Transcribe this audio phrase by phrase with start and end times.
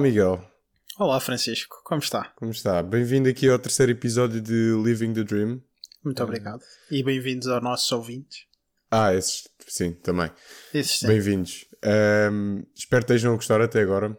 [0.00, 0.42] Miguel.
[0.98, 1.76] Olá, Francisco.
[1.84, 2.24] Como está?
[2.36, 2.82] Como está?
[2.82, 5.62] Bem-vindo aqui ao terceiro episódio de Living the Dream.
[6.04, 6.60] Muito obrigado.
[6.90, 8.46] E bem-vindos aos nossos ouvintes.
[8.90, 10.30] Ah, esses, sim, também.
[10.74, 11.06] Esses sim.
[11.06, 11.66] Bem-vindos.
[11.82, 14.16] Ahm, espero que estejam a gostar até agora.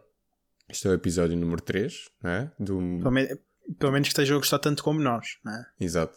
[0.70, 1.94] Este é o episódio número 3,
[2.24, 2.52] né?
[2.60, 2.78] Do...
[2.78, 3.36] Pelo, me-
[3.78, 5.66] pelo menos que estejam a gostar tanto como nós, né?
[5.80, 6.16] Exato.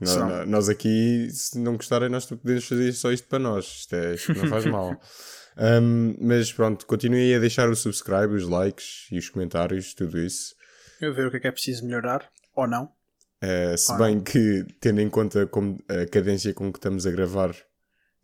[0.00, 3.64] Nós, nós aqui, se não gostarem, nós podemos fazer só isto para nós.
[3.66, 4.98] Isto, é, isto não faz mal.
[5.56, 10.54] Ahm, mas pronto, continuem a deixar o subscribe, os likes e os comentários, tudo isso.
[11.00, 12.84] Eu ver o que é que é preciso melhorar, ou não.
[13.42, 17.10] Uh, se Ah, bem que, tendo em conta como a cadência com que estamos a
[17.10, 17.54] gravar,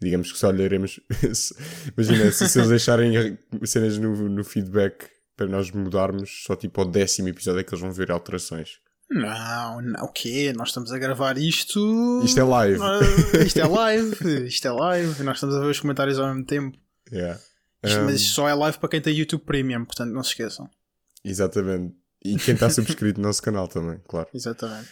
[0.00, 1.00] digamos que só olharemos.
[1.96, 6.86] Imagina, se, se eles deixarem cenas no, no feedback para nós mudarmos, só tipo ao
[6.88, 8.78] décimo episódio é que eles vão ver alterações.
[9.10, 10.52] Não, não, o quê?
[10.54, 12.20] Nós estamos a gravar isto.
[12.24, 12.80] Isto é live.
[12.80, 13.00] Ah,
[13.44, 15.22] isto é live, isto é live.
[15.22, 16.78] Nós estamos a ver os comentários ao mesmo tempo.
[17.12, 17.40] Yeah.
[17.84, 20.68] Isto- Um, Mas só é live para quem tem YouTube Premium, portanto não se esqueçam.
[21.24, 21.94] Exatamente.
[22.24, 24.28] E quem está subscrito no nosso canal também, claro.
[24.34, 24.88] Exatamente.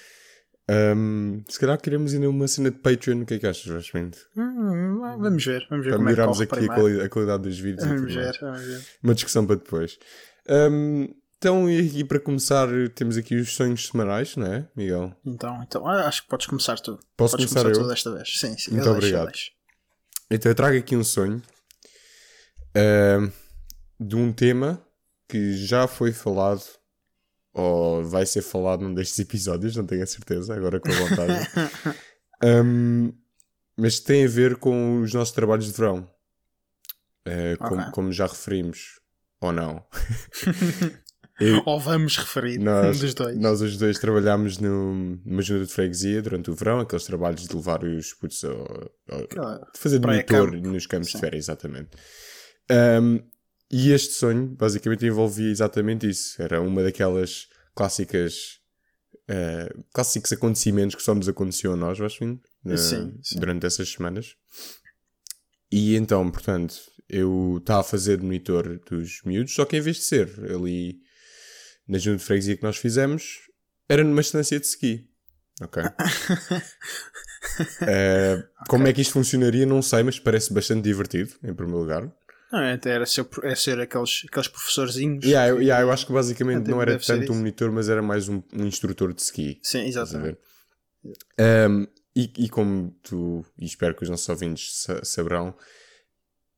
[0.68, 4.18] Um, se calhar queremos ainda uma cena de Patreon, o que é que achas, Vasmento?
[4.36, 7.42] Hum, vamos ver, vamos ver Para como é que melhorarmos aqui a, quali- a qualidade
[7.44, 8.84] dos vídeos e Vamos ver, vamos ver.
[9.02, 9.96] Uma discussão para depois.
[10.48, 15.14] Um, então, e aqui para começar, temos aqui os sonhos semanais, não é, Miguel?
[15.24, 16.98] Então, então ah, acho que podes começar tu.
[17.16, 17.74] Posso podes começar eu?
[17.82, 18.40] tu desta vez.
[18.40, 18.72] Sim, sim.
[18.72, 19.26] Muito eu deixo, eu obrigado.
[19.26, 19.50] deixo.
[20.30, 21.40] Então, eu trago aqui um sonho
[22.76, 23.32] um,
[24.06, 24.82] de um tema
[25.28, 26.62] que já foi falado
[27.52, 31.48] ou vai ser falado num destes episódios, não tenho a certeza, agora com a vontade.
[32.44, 33.14] Um,
[33.78, 36.06] mas tem a ver com os nossos trabalhos de verão.
[37.26, 37.92] Uh, como, Ok.
[37.94, 39.00] como já referimos,
[39.40, 39.82] ou não.
[41.40, 43.38] Eu- Ou vamos referir Nós, um dos dois.
[43.38, 47.54] nós os dois trabalhámos no- numa junta de freguesia durante o verão, aqueles trabalhos de
[47.56, 49.66] levar os putos ao- Claro.
[49.72, 50.68] de fazer de monitor campo.
[50.68, 51.20] nos campos de Sim.
[51.20, 51.90] férias, exatamente.
[52.70, 53.20] Um,
[53.70, 56.40] e este sonho basicamente envolvia exatamente isso.
[56.40, 58.60] Era uma daquelas clássicas
[59.28, 61.98] uh, clássicos acontecimentos que só nos aconteciam a nós,
[62.64, 63.38] na- Sim, sim.
[63.38, 64.34] durante essas semanas.
[65.70, 66.76] E então, portanto,
[67.08, 71.00] eu estava a fazer de monitor dos miúdos, só que em vez de ser ali
[71.88, 73.40] na junta de freguesia que nós fizemos,
[73.88, 75.08] era numa estância de ski.
[75.60, 75.82] Ok.
[77.82, 82.12] Eh, Como é que isto funcionaria, não sei, mas parece bastante divertido, em primeiro lugar.
[82.52, 85.24] Não, é, era ser, é ser aqueles, aqueles professorzinhos.
[85.24, 88.28] Yeah, eu, yeah, eu acho que basicamente não era tanto um monitor, mas era mais
[88.28, 89.58] um, um instrutor de ski.
[89.62, 90.38] Sim, exatamente.
[91.38, 95.54] Um, e, e como tu, e espero que os nossos ouvintes sa- saberão,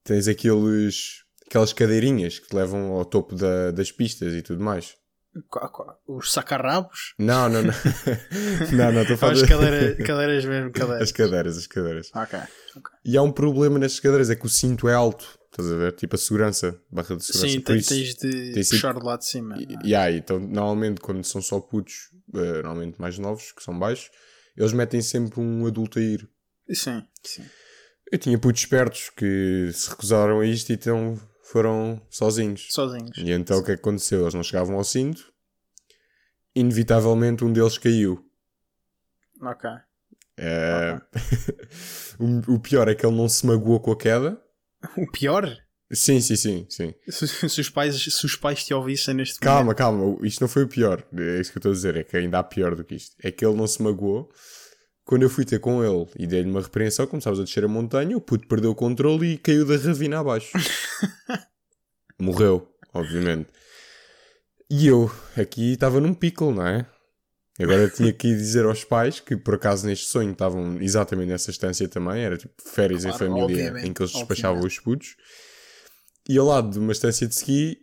[0.05, 4.95] tens aqueles, aquelas cadeirinhas que te levam ao topo da- das pistas e tudo mais.
[6.07, 7.15] Os sacarrabos.
[7.19, 7.73] Não, não, não.
[8.73, 11.13] não, não, estou a falar as de- cadeira, cadeiras mesmo, as cadeiras.
[11.13, 12.11] cadeiras, as cadeiras.
[12.15, 12.39] Ok.
[12.77, 12.93] ok.
[13.05, 15.38] E há um problema nestas cadeiras, é que o cinto é alto.
[15.51, 15.93] Estás a ver?
[15.93, 17.53] Tipo a segurança, barra de segurança.
[17.55, 19.57] Sim, tens de sido- puxar de lá de cima.
[19.57, 19.87] não é?
[19.87, 24.11] E aí, então, normalmente, quando são só putos, eh, normalmente mais novos, que são baixos,
[24.57, 26.29] eles metem sempre um adulto a ir.
[26.71, 27.45] Sim, sim.
[28.13, 32.67] Eu tinha putos espertos que se recusaram a isto e então foram sozinhos.
[32.71, 33.17] Sozinhos.
[33.17, 34.23] E então o que é que aconteceu?
[34.23, 35.33] Eles não chegavam ao cinto,
[36.55, 38.25] inevitavelmente um deles caiu.
[39.43, 39.71] Ok.
[40.37, 41.01] Eh,
[42.19, 44.43] o, o pior é que ele não se magoou com a queda.
[44.97, 45.57] O pior?
[45.91, 46.95] Sim, sim, sim, sim.
[47.09, 50.65] Se, se os, pais, se os pais te ouvissem neste Calma, calma, isto não foi
[50.65, 51.03] o pior.
[51.17, 53.17] É isso que eu estou a dizer, é que ainda há pior do que isto.
[53.23, 54.31] É que ele não se magoou.
[55.05, 58.15] Quando eu fui ter com ele e dei-lhe uma repreensão, começámos a descer a montanha,
[58.15, 60.53] o puto perdeu o controle e caiu da ravina abaixo.
[62.21, 63.49] Morreu, obviamente.
[64.71, 66.87] E eu aqui estava num pickle, não é?
[67.59, 71.51] Agora eu tinha que dizer aos pais que por acaso neste sonho estavam exatamente nessa
[71.51, 75.17] estância também, era tipo férias em Claro, família obviamente, em que eles despachavam os putos.
[76.29, 77.79] E ao lado de uma estância de ski,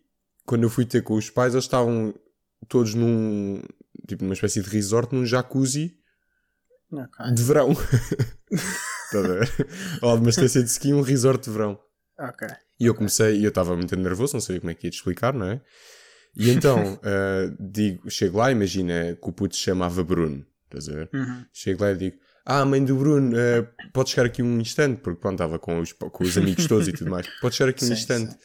[0.46, 2.14] quando eu fui ter com os pais, eles estavam
[2.70, 3.62] todos num
[4.08, 5.98] tipo numa espécie de resort, num jacuzzi
[6.92, 7.34] Ok.
[7.34, 7.72] de verão.
[8.52, 9.68] Estás a ver?
[10.02, 11.80] Ao lado de uma estância de ski, um resort de verão.
[12.20, 12.48] Ok.
[12.80, 14.96] E eu comecei, e eu estava muito nervoso, não sabia como é que ia te
[14.98, 15.62] explicar, não é?
[16.38, 20.94] E então, ah, digo, chego lá, imagina que o puto se chamava Bruno, estás a
[20.94, 21.10] ver?
[21.14, 21.46] Uhum.
[21.54, 25.20] Chego lá e digo, ah, mãe do Bruno, ah, pode chegar aqui um instante, porque
[25.20, 27.88] pronto, estava com os, com os amigos todos e tudo mais, pode chegar aqui um
[27.88, 28.32] Sim, instante.
[28.32, 28.38] sim.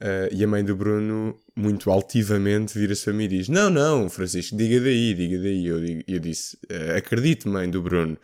[0.00, 4.08] Ah, e a mãe do Bruno, muito altivamente, vira-se para mim e diz, não, não,
[4.08, 5.66] Francisco, diga daí, diga daí.
[5.66, 8.16] Eu, eu disse, "Ah, acredite, mãe do Bruno,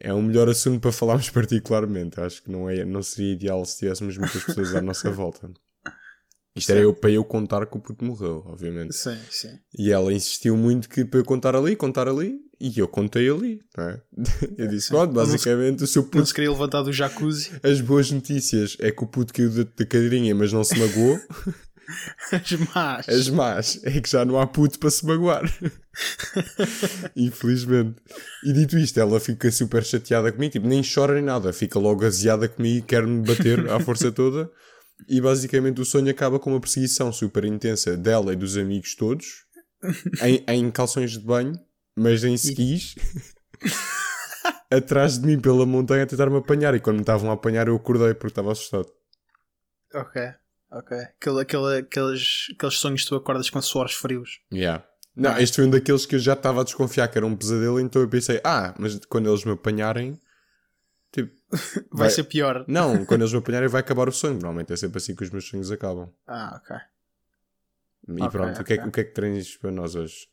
[0.00, 2.20] é um melhor assunto para falarmos particularmente.
[2.20, 5.50] Acho que não, é, não seria ideal se tivéssemos muitas pessoas à nossa volta.
[6.56, 8.94] Isto era eu, para eu contar que o puto morreu, obviamente.
[8.94, 9.58] Sim, sim.
[9.76, 13.60] E ela insistiu muito que para eu contar ali, contar ali, e eu contei ali.
[13.76, 14.00] Não é?
[14.56, 16.26] Eu disse, pronto, basicamente o seu Não puto.
[16.26, 17.50] se queria levantar do jacuzzi.
[17.62, 21.18] As boas notícias é que o puto caiu da, da cadeirinha, mas não se magoou.
[22.32, 23.08] As más.
[23.08, 25.42] As más é que já não há puto para se magoar.
[27.14, 27.96] Infelizmente.
[28.44, 32.04] E dito isto, ela fica super chateada comigo, tipo, nem chora nem nada, fica logo
[32.04, 34.50] aziada comigo, quer-me bater à força toda.
[35.08, 39.44] E basicamente o sonho acaba com uma perseguição super intensa dela e dos amigos todos,
[40.22, 41.58] em, em calções de banho,
[41.96, 42.94] mas em skis,
[44.70, 46.74] atrás de mim pela montanha a tentar-me apanhar.
[46.74, 48.88] E quando me estavam a apanhar, eu acordei porque estava assustado.
[49.94, 50.22] Ok,
[50.70, 50.96] ok.
[50.98, 54.40] Aquele, aquele, aqueles, aqueles sonhos que tu acordas com suores frios.
[54.52, 54.84] Yeah.
[55.16, 57.78] Não, este foi um daqueles que eu já estava a desconfiar que era um pesadelo,
[57.78, 60.18] então eu pensei, ah, mas quando eles me apanharem,
[61.22, 61.32] tipo.
[61.92, 62.64] Vai, ser pior.
[62.66, 64.34] Não, quando eles me apanharem vai acabar o sonho.
[64.34, 66.10] Normalmente é sempre assim que os meus sonhos acabam.
[66.26, 66.76] Ah, ok.
[68.18, 70.28] E Ok, pronto, o, que é, que- o que é que tens para nós hoje?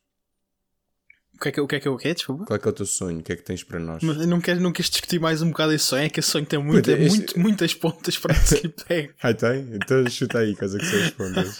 [1.34, 2.12] O que é que, o que, é, que é o quê?
[2.14, 2.44] Desculpa.
[2.44, 3.20] Qual é que é o teu sonho?
[3.20, 4.02] O que é que tens para nós?
[4.02, 6.04] Mas não queres, não queres discutir mais um bocado esse sonho?
[6.04, 9.14] É que esse sonho tem muita, Puta, este- muito, muitas pontas para seguir pego.
[9.22, 9.70] Ai, tem?
[9.74, 11.58] Então chuta aí, coisa que são as pontas.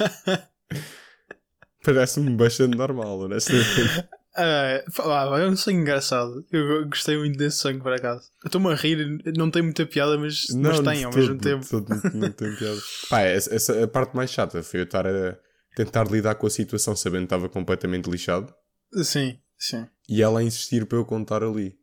[1.84, 4.04] Parece-me bastante normal, honestamente.
[4.34, 6.44] Ah, pá, é um sonho engraçado.
[6.50, 8.28] Eu gostei muito desse sonho, por acaso.
[8.42, 11.66] Eu estou-me a rir, não tem muita piada, mas, mas de tem ao mesmo tempo.
[11.72, 12.80] não, não tem piada.
[13.10, 15.36] Pá, essa, essa- a parte mais chata foi eu estar a
[15.76, 18.54] tentar lidar com a situação sabendo que estava completamente lixado
[19.02, 19.86] Sim, sim.
[20.08, 21.74] e ela a insistir para eu contar ali.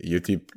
[0.00, 0.52] E eu tipo,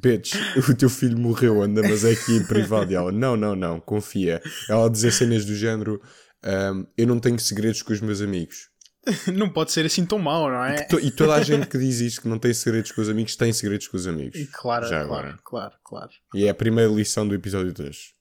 [0.00, 0.34] bitch,
[0.68, 2.92] o teu filho morreu, anda, mas é aqui em privado.
[2.92, 4.42] E ela, não, não, não, confia.
[4.68, 6.00] Ela a dizer cenas do género,
[6.42, 8.68] "Ahm, eu não tenho segredos com os meus amigos.
[9.34, 10.82] Não pode ser assim tão mau, não é?
[10.84, 13.36] To- E toda a gente que diz isto, que não tem segredos com os amigos,
[13.36, 14.38] tem segredos com os amigos.
[14.38, 15.38] E Claro, Já claro, agora.
[15.44, 16.10] claro, claro.
[16.34, 18.12] E é a primeira lição do episódio 2.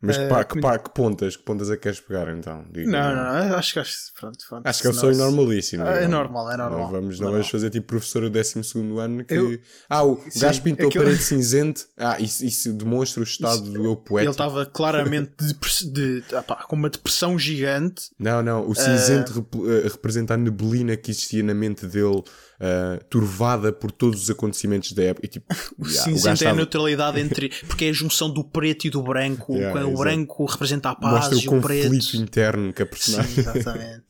[0.00, 2.64] Mas Eh, pá, que, pá, que pontas, que pontas é que queres pegar então?
[2.70, 2.86] Diga-me.
[2.92, 4.66] Não, não, não, acho que acho, pronto, pronto.
[4.66, 5.82] Acho que é um sonho normalíssimo.
[5.84, 6.18] É não?
[6.22, 6.78] normal, é normal.
[6.80, 7.32] Não vamos, não Normal.
[7.32, 9.34] vamos fazer tipo professor do 12 ano que.
[9.34, 9.58] Eu-
[9.90, 11.86] Ah, o Sim, gajo pintou aquele- a parede cinzento.
[11.98, 14.30] Ah, isso, isso demonstra o estado do eu Ele poético.
[14.32, 18.10] estava claramente de, de- ah pá, com uma depressão gigante.
[18.18, 19.54] Não, não, o cinzento rep-
[19.84, 22.22] eh, representa a neblina que existia na mente dele,
[22.60, 25.26] eh, turvada por todos os acontecimentos da época.
[25.26, 25.46] E, tipo,
[25.78, 27.48] O yeah, cinzento é a estava- neutralidade entre.
[27.66, 29.54] Porque é a junção do preto e do branco.
[29.54, 29.98] Yeah, o exato.
[29.98, 31.82] branco representa a paz mostra e o o preto.
[31.84, 33.38] conflito interno que a Sim, personagem.
[33.38, 34.04] exatamente.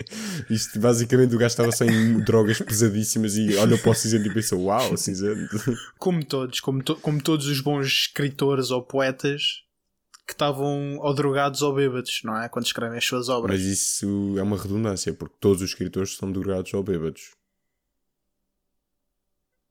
[0.51, 4.57] Isto, basicamente, o gajo estava sem drogas pesadíssimas e olha para o cinzento e pensa:
[4.57, 5.49] Uau, cinzento.
[5.99, 9.63] como todos, como, to- como todos os bons escritores ou poetas
[10.27, 12.49] que estavam ou drogados ou bêbados, não é?
[12.49, 13.59] Quando escrevem as suas obras.
[13.61, 17.33] Mas isso é uma redundância, porque todos os escritores são drogados ou bêbados.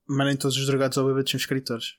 [0.07, 1.95] Mas nem todos os drogados ou bêbados são escritores.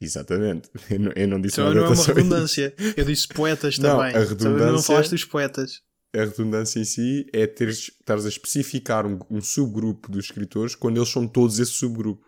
[0.00, 0.70] Exatamente.
[0.90, 2.12] Eu não, eu não disse Então nada não é uma só isso.
[2.14, 2.74] redundância.
[2.96, 4.16] Eu disse poetas Não, também.
[4.16, 5.82] a Então, Não redundância- falaste dos poetas.
[6.14, 10.96] A redundância em si é teres, estares a especificar um, um subgrupo dos escritores quando
[10.96, 12.24] eles são todos esse subgrupo.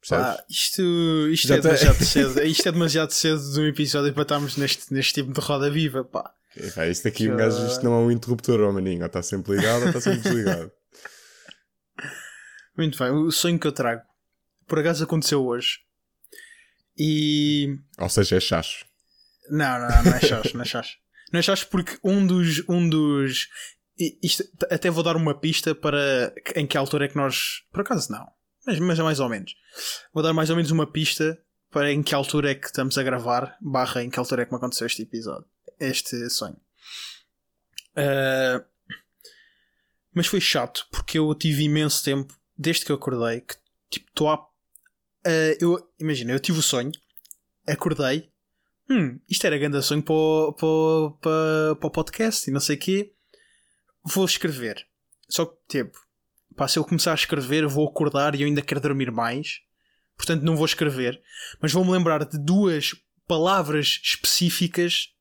[0.00, 0.26] Percebes?
[0.36, 0.82] Pá, isto
[1.30, 2.42] isto Já é tá- demasiado cedo.
[2.42, 6.04] Isto é demasiado cedo de um episódio para estarmos neste, neste tipo de roda viva.
[6.04, 6.30] Pá.
[6.56, 9.00] Epá, isto aqui, um gajo, isto não é um interruptor, ó maninho.
[9.00, 10.70] Ou está sempre ligado ou está sempre desligado.
[12.76, 14.02] Muito bem, o sonho que eu trago
[14.66, 15.80] por acaso aconteceu hoje.
[16.96, 18.84] E ou seja, é chacho.
[19.50, 20.96] Não, não, não é chás, não é chás.
[21.32, 22.66] Não é chás porque um dos.
[22.68, 23.48] Um dos
[24.22, 27.62] isto, até vou dar uma pista para em que altura é que nós.
[27.72, 28.26] Por acaso não,
[28.66, 29.54] mas, mas é mais ou menos.
[30.12, 31.38] Vou dar mais ou menos uma pista
[31.70, 34.52] para em que altura é que estamos a gravar, barra em que altura é que
[34.52, 35.46] me aconteceu este episódio,
[35.78, 36.56] este sonho.
[37.96, 38.64] Ah,
[40.12, 43.56] mas foi chato porque eu tive imenso tempo, desde que eu acordei, que
[43.90, 44.34] tipo, estou a.
[45.26, 46.92] ah, eu, imagina, eu tive o sonho,
[47.66, 48.30] acordei
[48.88, 52.76] hum, isto era grande sonho para o, para, para, para o podcast e não sei
[52.76, 53.12] o quê.
[54.04, 54.86] Vou escrever.
[55.28, 55.98] Só que, tipo,
[56.68, 59.60] se eu começar a escrever, vou acordar e eu ainda quero dormir mais.
[60.16, 61.20] Portanto, não vou escrever.
[61.60, 62.94] Mas vou-me lembrar de duas
[63.26, 65.13] palavras específicas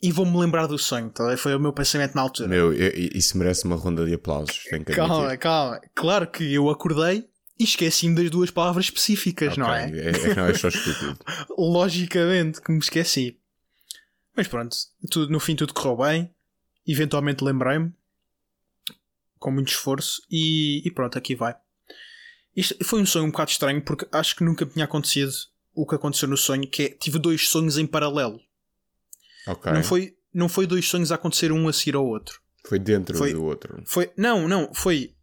[0.00, 1.10] e vou-me lembrar do sonho.
[1.10, 1.36] Tá?
[1.36, 2.48] Foi o meu pensamento na altura.
[2.48, 4.64] Meu, eu- isso merece uma ronda de aplausos.
[4.70, 5.38] Tenho que calma, admitir.
[5.38, 5.80] calma.
[5.94, 7.28] Claro que eu acordei
[7.58, 9.88] e esqueci-me das duas palavras específicas, não Ok, é?
[9.88, 10.30] é?
[10.30, 11.18] é não é só estúpido.
[11.58, 13.36] logicamente que me esqueci.
[14.36, 14.76] Mas pronto,
[15.10, 16.30] tudo, no fim tudo correu bem.
[16.86, 17.92] Eventualmente lembrei-me.
[19.38, 20.22] Com muito esforço.
[20.30, 21.54] E, e pronto, aqui vai.
[22.56, 25.32] Isto foi um sonho um bocado estranho porque acho que nunca me tinha acontecido
[25.74, 28.40] o que aconteceu no sonho, que é tive dois sonhos em paralelo.
[29.48, 29.72] Ok.
[29.72, 32.40] Não, foi, não foi dois sonhos a acontecer um a seguir ao outro.
[32.66, 33.82] Foi dentro Foi- do outro.
[33.86, 34.10] Foi.
[34.16, 35.14] Não, não, foi.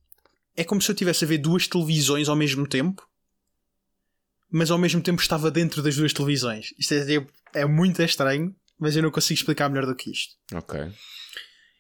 [0.55, 3.08] É como se eu estivesse a ver duas televisões ao mesmo tempo,
[4.50, 6.74] mas ao mesmo tempo estava dentro das duas televisões.
[6.79, 10.36] Isto é, tipo- é muito estranho, mas eu não consigo explicar melhor do que isto.
[10.53, 10.79] Ok.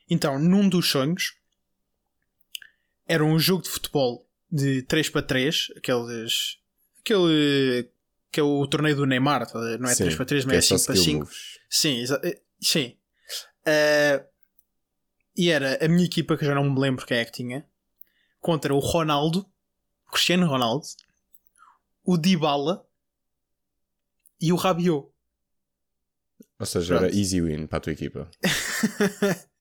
[0.09, 1.33] Então, num dos sonhos,
[3.07, 6.57] era um jogo de futebol de 3 para 3, aqueles.
[6.99, 7.89] aquele.
[8.35, 10.57] Que é o torneio do Neymar, tá não é Sim, 3 para 3, que mas
[10.57, 11.19] é só 5 para skill 5.
[11.19, 11.59] moves.
[11.69, 12.97] Sim, eh, sim.
[13.65, 14.25] Eh,
[15.37, 17.65] e era a minha equipa, que eu já não me lembro quem é que tinha,
[18.41, 19.49] contra o Ronaldo,
[20.11, 20.85] Cristiano Ronaldo,
[22.03, 22.85] o Dybala
[24.41, 25.07] e o Rabiot.
[26.59, 27.17] Ou seja, era Pronto.
[27.17, 28.29] easy win para a tua equipa.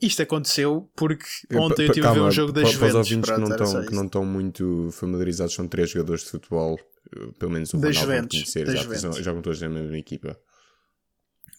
[0.00, 2.96] Isto aconteceu porque ontem eu estive a ver calma, um jogo das Para os Juventus.
[2.96, 6.78] ouvintes que não, estão, que não estão muito familiarizados, são três jogadores de futebol.
[7.16, 8.64] eh, Pelo menos o Das Ronaldo Juventus, conhecer.
[8.66, 9.14] das exato, Juventus.
[9.16, 10.38] são- jogam todos na mesma equipa.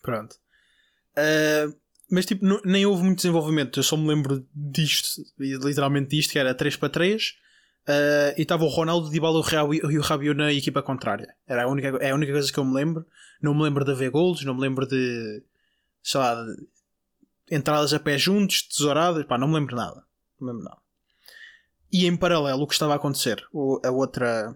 [0.04, 0.36] Pronto.
[1.18, 1.76] Uh,
[2.12, 3.80] mas tipo, nu- nem houve muito desenvolvimento.
[3.80, 7.34] Eu só me lembro disto, literalmente disto, que era 3 para 3.
[7.90, 10.84] uh, e estava o Ronaldo, o Dybala e o Rabi- e o Rabiot na equipa
[10.84, 11.34] contrária.
[11.48, 13.06] Era a única, é a única coisa que eu me lembro.
[13.42, 15.42] Não me lembro de haver gols, não me lembro de,
[16.04, 16.54] sei lá, de
[17.50, 19.26] entradas a pé juntos, tesouradas.
[19.26, 20.06] Pá, não me lembro nada.
[20.40, 20.82] Não me lembro nada.
[21.92, 24.56] E em paralelo, o que estava a acontecer, o, a outra,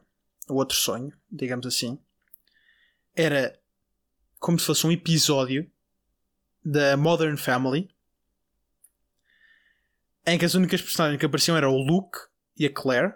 [0.50, 1.98] o outro sonho, digamos assim,
[3.16, 3.58] era
[4.40, 5.70] como se fosse um episódio
[6.64, 7.90] da Modern Family
[10.26, 12.20] em que as únicas personagens que apareciam eram o Luke
[12.58, 13.14] e a Claire.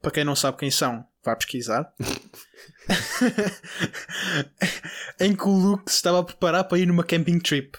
[0.00, 1.92] Para quem não sabe quem são, vá pesquisar.
[5.20, 7.78] em que o Luke se estava a preparar para ir numa camping trip.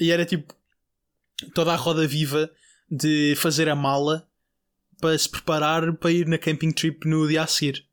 [0.00, 0.54] E era tipo
[1.54, 2.50] toda a roda viva
[2.90, 4.28] de fazer a mala
[5.00, 7.86] para se preparar para ir na camping trip no dia a seguir.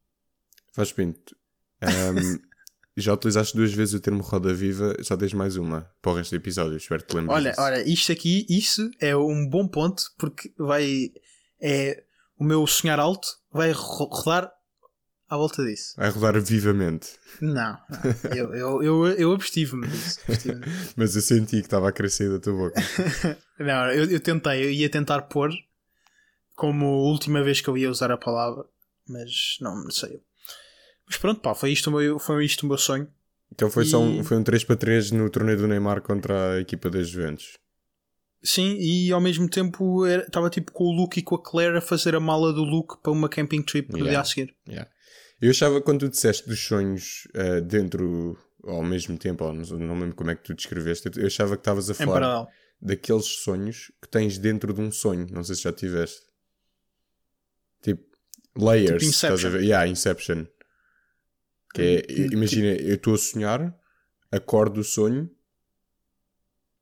[0.73, 1.35] Faz pinto.
[1.81, 2.39] Ahm,
[2.95, 6.31] já utilizaste duas vezes o termo roda viva, só tens mais uma para o resto
[6.31, 6.77] do episódio.
[6.77, 7.61] Espero que te lembres Olha, disso.
[7.61, 11.11] olha, isto aqui, isso é um bom ponto porque vai.
[11.59, 12.03] É,
[12.37, 14.51] o meu sonhar alto vai ro- rodar
[15.31, 15.93] à volta disso.
[15.97, 17.09] Vai rodar vivamente.
[17.41, 17.77] Não, não.
[18.35, 20.19] eu, eu, eu, eu abstive-me disso.
[20.27, 20.65] abstive-me.
[20.95, 22.79] Mas eu senti que estava a crescer da tua boca.
[23.59, 25.51] não, eu, eu tentei, eu ia tentar pôr
[26.55, 28.65] como última vez que eu ia usar a palavra,
[29.07, 30.21] mas não, não sei.
[31.07, 33.07] Mas pronto, pá, foi isto o meu, foi isto o meu sonho.
[33.51, 36.53] Então foi só um, E- foi um 3 para 3 no torneio do Neymar contra
[36.53, 37.57] a equipa das Juventus.
[38.43, 41.81] Sim, e ao mesmo tempo estava tipo com o Luke e com a Claire a
[41.81, 44.11] fazer a mala do Luke para uma camping trip no Yeah.
[44.11, 44.55] dia a seguir.
[44.67, 44.89] Yeah.
[45.41, 50.15] Eu achava quando tu disseste dos sonhos ah, dentro ao mesmo tempo, ou não, lembro
[50.15, 52.47] como é que tu descreveste, eu achava que estavas a falar
[52.79, 55.27] daqueles sonhos que tens dentro de um sonho.
[55.31, 56.21] Não sei se já tiveste.
[57.81, 58.03] Tipo,
[58.55, 59.01] layers.
[59.01, 59.51] Tipo estás a Inception.
[59.51, 59.63] ver?
[59.63, 60.45] Yeah, Inception.
[61.73, 63.75] Que é, Hum, imagina, eu estou a sonhar,
[64.31, 65.29] acordo o sonho.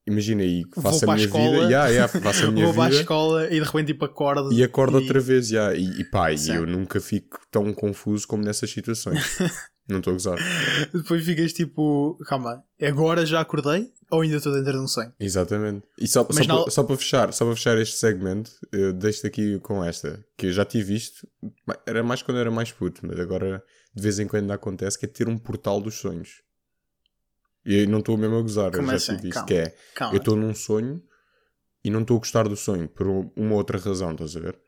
[0.09, 2.87] Imagina aí, faço a minha escola, vida, yeah, yeah, faço a minha Vou para a
[2.89, 4.51] vida escola e de repente tipo acordo.
[4.51, 8.27] e acordo e- outra vez, yeah, e, e pá, e eu nunca fico tão confuso
[8.27, 9.37] como nessas situações.
[9.87, 10.37] não estou a gozar.
[10.93, 15.11] Depois ficas tipo, calma, agora já acordei ou ainda estou dentro de um sonho?
[15.19, 15.83] Exatamente.
[15.99, 18.51] E só, só, na- para, só para fechar, só para fechar este segmento,
[18.95, 21.27] deixo-te aqui com esta, que eu já tive isto,
[21.87, 23.63] era mais quando era mais puto, mas agora
[23.95, 26.41] de vez em quando ainda acontece, que é ter um portal dos sonhos.
[27.65, 29.47] E não estou mesmo a gozar, eu já isto, Calma.
[29.47, 30.15] que é, Calma.
[30.15, 31.03] eu estou num sonho
[31.83, 34.59] e não estou a gostar do sonho, por uma outra razão, estás a ver?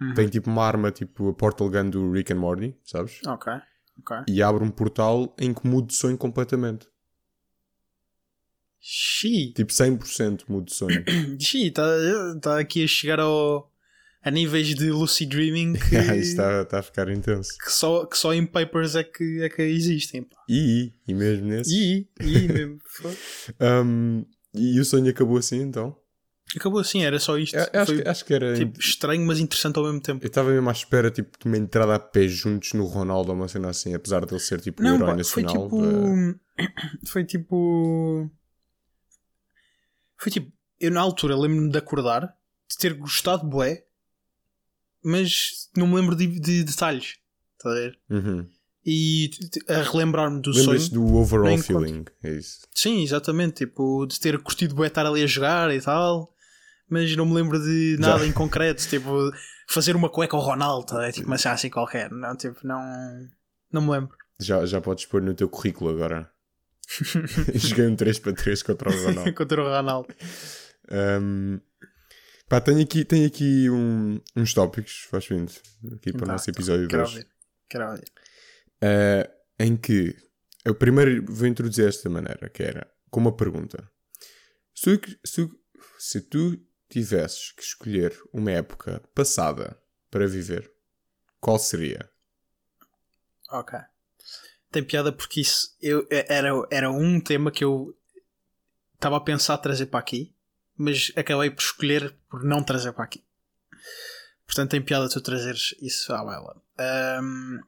[0.00, 0.14] Uhum.
[0.14, 3.20] Tem tipo uma arma, tipo a Portal Gun do Rick and Morty, sabes?
[3.26, 3.52] Ok,
[3.98, 4.16] ok.
[4.28, 6.88] E abre um portal em que mudo de sonho completamente.
[8.80, 9.52] Xiii.
[9.52, 11.04] Tipo 100% mudo de sonho.
[11.38, 11.84] Xiii, está
[12.40, 13.70] tá aqui a chegar ao,
[14.22, 17.50] a níveis de lucid dreaming que, Isso está está a ficar intenso.
[17.62, 20.22] que, só, que só em papers é que, é que existem.
[20.24, 20.36] Pá.
[20.48, 21.74] E, e mesmo nesse.
[21.74, 22.78] E, e mesmo.
[22.84, 23.16] Foi.
[23.60, 24.24] Um,
[24.54, 25.96] e o sonho acabou assim então?
[26.56, 27.54] Acabou assim, era só isto.
[27.56, 28.54] Eu, eu acho, Foi que, acho que era.
[28.56, 30.24] tipo, estranho, mas interessante ao mesmo tempo.
[30.24, 33.46] Eu estava mesmo à espera tipo, de uma entrada a pé juntos no Ronaldo uma
[33.46, 35.64] cena assim, apesar de ele ser tipo o Não, herói pá, foi nacional.
[35.70, 35.80] tipo.
[35.80, 36.40] da-
[37.06, 38.28] Foi tipo.
[40.18, 40.52] Foi tipo.
[40.78, 42.22] Eu na altura lembro-me de acordar,
[42.68, 43.84] de ter gostado bué,
[45.04, 47.16] mas não me lembro de, de detalhes.
[47.56, 47.98] Estás a ver?
[48.08, 48.46] Uhum.
[48.84, 49.30] E
[49.68, 50.94] a relembrar-me do Lembras sonho.
[50.94, 52.04] do overall feeling?
[52.22, 52.60] É isso.
[52.74, 53.66] Sim, exatamente.
[53.66, 56.32] Tipo, de ter curtido bué estar ali a jogar e tal,
[56.88, 58.00] mas não me lembro de Já.
[58.00, 58.88] nada em concreto.
[58.88, 59.30] Tipo,
[59.68, 62.10] fazer uma cueca ao Ronaldo, é tipo uma assim qualquer.
[62.10, 62.80] Não, tipo, não.
[63.70, 64.16] Não me lembro.
[64.40, 66.30] Já, já podes pôr no teu currículo agora.
[67.54, 69.34] Joguei um 3 para 3 contra o Ronaldo.
[69.34, 70.14] Contra o Ronaldo.
[70.90, 71.60] Um,
[72.50, 75.52] pá, tenho aqui, tenho aqui um- uns tópicos, faz vindo,
[75.94, 77.28] aqui para o nosso episódio de Quero ouvir.
[77.68, 78.12] Quero ouvir.
[78.82, 80.16] Uh, em que
[80.64, 83.88] eu primeiro vou introduzir desta maneira, que era com uma pergunta.
[84.74, 85.48] Se tu, se
[85.98, 89.80] se tu tivesses que escolher uma época passada
[90.10, 90.70] para viver,
[91.38, 92.10] qual seria?
[93.50, 93.78] Ok.
[94.72, 97.96] Tem piada porque isso eu, era, era um tema que eu
[98.94, 100.34] estava a pensar trazer para aqui,
[100.80, 103.22] mas acabei por escolher por não trazer para aqui.
[104.46, 106.56] Portanto, tem piada tu trazeres isso à baila.
[106.78, 107.60] Ahm,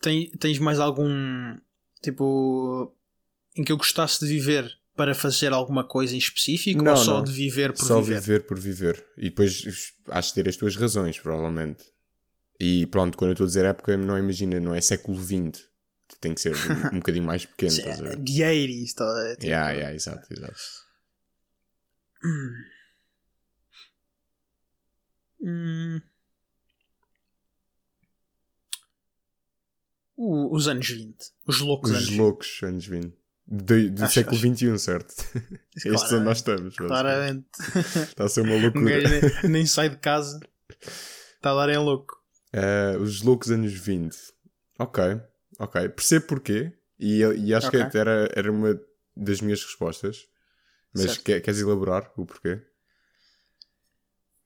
[0.00, 1.56] tem, tens mais algum
[2.02, 2.94] tipo
[3.56, 7.16] em que eu gostasse de viver para fazer alguma coisa em específico Não, ou só
[7.16, 7.24] não.
[7.24, 8.20] de viver por Só viver?
[8.20, 9.06] viver por viver.
[9.16, 11.82] E depois has de ter as tuas razões, provavelmente.
[12.60, 15.64] E pronto, quando eu estou a dizer época, não imagina, não é século XX.
[16.20, 18.16] Tem que ser um, um bocadinho mais pequeno, estás a ver?
[18.18, 20.83] The 80s, tá, tipo, Yeah, yeah, exato, exato.
[22.24, 22.54] Hum.
[30.16, 31.16] O- os anos 20.
[31.46, 32.18] Os loucos Os anos 20.
[32.18, 33.14] loucos anos 20.
[33.46, 35.10] De- do Acho- século acho- XXI, certo?
[35.76, 36.76] Este é onde nós estamos.
[36.76, 37.46] Claramente.
[38.08, 38.84] Está a ser uma Um loucura.
[39.42, 40.40] nem, nem sai de casa.
[40.80, 42.16] Está a dar em louco.
[42.52, 44.16] Eh, os loucos anos 20.
[44.78, 45.20] Ok,
[45.58, 45.88] ok.
[45.90, 46.72] Percebo porquê.
[46.98, 47.84] E, e acho Ok.
[47.90, 48.80] que era, era uma
[49.16, 50.26] das minhas respostas.
[50.94, 52.60] Mas quer- queres elaborar o porquê?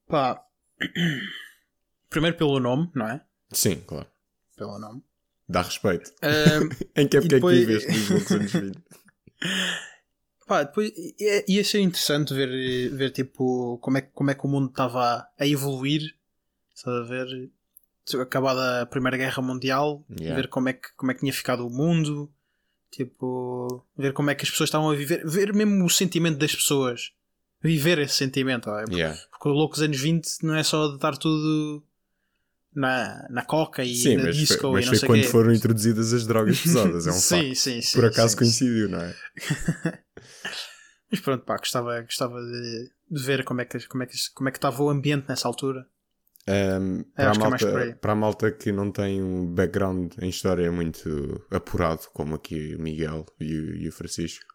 [0.07, 0.43] Pá.
[2.09, 3.23] Primeiro pelo nome, não é?
[3.52, 4.07] Sim, claro.
[4.57, 5.02] Pelo nome.
[5.49, 6.11] Dá respeito.
[6.23, 8.78] Ahm, Em que época depois- é que viveste nos loucos anos 20?
[10.47, 12.49] pá, depois ia, ia ser interessante ver,
[12.90, 16.14] ver tipo como é, que- como é que o mundo estava a evoluir.
[16.75, 17.50] Estás a ver?
[18.23, 20.35] Acabada a Primeira Guerra Mundial, Yeah.
[20.40, 22.33] ver como é, que, como é que tinha ficado o mundo,
[22.90, 26.54] tipo, ver como é que as pessoas estavam a viver, ver mesmo o sentimento das
[26.54, 27.12] pessoas,
[27.62, 28.68] viver esse sentimento.
[28.71, 28.80] ó.
[28.90, 29.18] Yeah.
[29.30, 31.83] Porque o Loucos anos 20 não é só de estar tudo
[32.75, 35.23] na, na coca e Sim, na mas disco foi, mas e não foi sei quando
[35.23, 35.28] quê.
[35.28, 37.07] foram introduzidas as drogas pesadas.
[37.07, 37.54] É um sim, facto.
[37.57, 37.99] sim, sim.
[37.99, 39.14] Por acaso sim, coincidiu, não é?
[41.11, 44.49] Mas pronto, pá, gostava, gostava de, de ver como é, que, como, é que, como
[44.49, 45.87] é que estava o ambiente nessa altura.
[46.50, 50.73] Um, para, a é malta, para a malta que não tem um background em história
[50.73, 54.47] muito apurado, como aqui o Miguel e o, e o Francisco,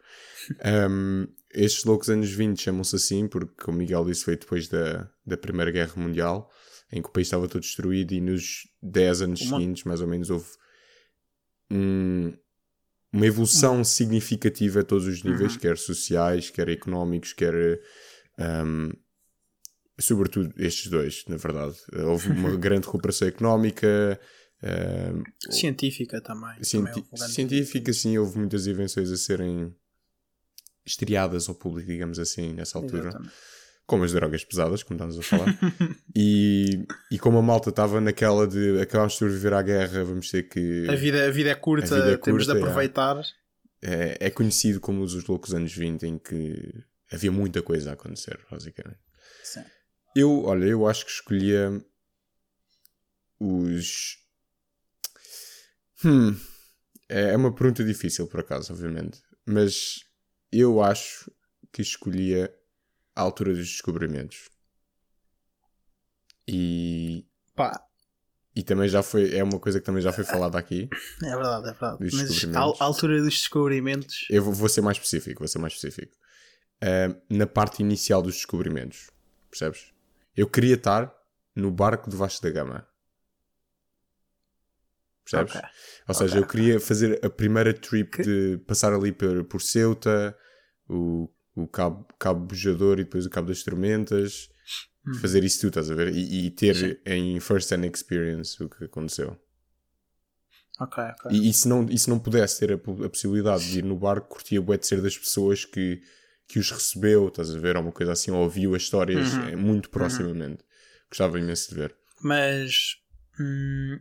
[0.90, 5.08] um, estes loucos anos 20 chamam-se assim porque, como o Miguel disse, foi depois da,
[5.24, 6.50] da Primeira Guerra Mundial,
[6.92, 10.08] em que o país estava todo destruído, e nos 10 anos Uma- seguintes, mais ou
[10.08, 10.48] menos, houve
[11.70, 12.34] um-
[13.12, 15.60] uma evolução significativa a todos os níveis, Uhum.
[15.60, 17.54] quer sociais, quer económicos, quer.
[18.40, 18.90] um,
[20.00, 21.76] sobretudo estes dois, na verdade.
[22.06, 24.20] Houve uma grande recuperação económica,
[24.64, 26.64] um, Científica também.
[26.64, 29.76] cienti- também científica, sim, houve muitas invenções a serem
[30.86, 33.10] estreadas ao público, digamos assim, nessa altura.
[33.10, 33.34] Exatamente.
[33.86, 35.54] Como as drogas pesadas, como estamos a falar.
[36.16, 40.44] e, e como a malta estava naquela de acabámos de sobreviver à guerra, vamos ter
[40.44, 40.88] que.
[40.90, 42.62] A vida, a vida é curta, vida é temos curta, de é.
[42.62, 43.22] aproveitar.
[43.82, 46.74] É, é conhecido como os loucos anos 20, em que
[47.12, 49.00] havia muita coisa a acontecer, basicamente.
[49.44, 49.64] Sim.
[50.16, 51.84] Eu, olha, eu acho que escolhia
[53.40, 54.18] os.
[56.06, 56.38] Hum.
[57.10, 59.22] É é uma pergunta difícil, por acaso, obviamente.
[59.46, 60.04] Mas
[60.52, 61.32] eu acho
[61.72, 62.54] que escolhia
[63.16, 64.50] a altura dos descobrimentos.
[66.48, 67.26] E.
[67.56, 67.86] Pá,
[68.56, 69.36] E também já foi.
[69.36, 70.90] É uma coisa que também já foi falada aqui.
[71.24, 71.98] é verdade, é verdade.
[72.00, 74.26] Mas a, altura dos descobrimentos.
[74.30, 76.16] Eu vou, vou ser mais específico, vou ser mais específico.
[76.82, 79.10] Ah, na parte inicial dos descobrimentos,
[79.50, 79.93] percebes?
[80.36, 81.14] Eu queria estar
[81.56, 82.88] no barco do Vasco da Gama.
[85.24, 85.56] Percebes?
[85.56, 85.70] Ok.
[86.08, 89.62] Ou seja, Ok, eu queria fazer a primeira trip Que- de passar ali por, por
[89.62, 90.38] Ceuta,
[90.90, 94.50] o, o Cabo, Cabo Bujador e depois o Cabo das Tormentas.
[95.08, 95.14] Hum.
[95.16, 96.14] Fazer isso tudo, estás a ver?
[96.14, 96.96] E, e ter Sim.
[97.06, 99.38] em first hand experience o que aconteceu.
[100.80, 101.32] Ok, ok.
[101.32, 103.98] E, e se, não, e se não pudesse ter a, a possibilidade de ir no
[103.98, 106.02] barco, curtia bué de ser das pessoas que,
[106.48, 107.76] que os recebeu, estás a ver?
[107.76, 109.48] Ou uma coisa assim, ou ouviu as histórias Uhum.
[109.48, 110.64] eh, muito proximamente.
[111.10, 111.96] Gostava imenso de ver.
[112.22, 112.98] Mas.
[113.40, 114.00] hum,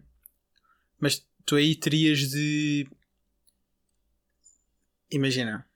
[1.01, 2.87] mas tu aí terias de.
[5.11, 5.67] Imagina.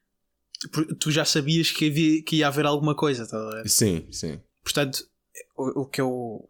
[0.99, 3.69] Tu já sabias que, havia, que ia haver alguma coisa, estás a ver?
[3.69, 4.41] Sim, sim.
[4.63, 5.07] Portanto,
[5.57, 6.49] o, o que eu.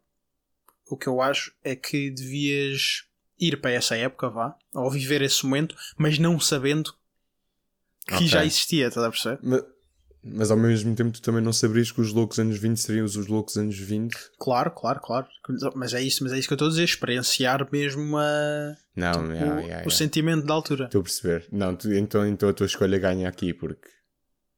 [0.88, 3.04] O que eu acho é que devias
[3.40, 6.94] ir para essa época, vá, ou viver esse momento, mas não sabendo
[8.06, 8.28] que Ok.
[8.28, 9.40] já existia, estás a perceber?
[9.42, 9.64] Mas,
[10.34, 13.16] mas ao mesmo tempo tu também não saberias que os loucos anos 20 seriam os
[13.16, 14.14] os loucos anos 20?
[14.38, 15.26] Claro, claro, claro.
[15.74, 19.26] Mas é isso, mas é isso que eu estou a dizer, experienciar mesmo a, Não,
[19.28, 19.90] o, yeah, yeah, o yeah.
[19.90, 20.84] sentimento da altura.
[20.86, 21.46] Estou a perceber.
[21.52, 23.88] Não, tu- então, então a tua escolha ganha aqui, porque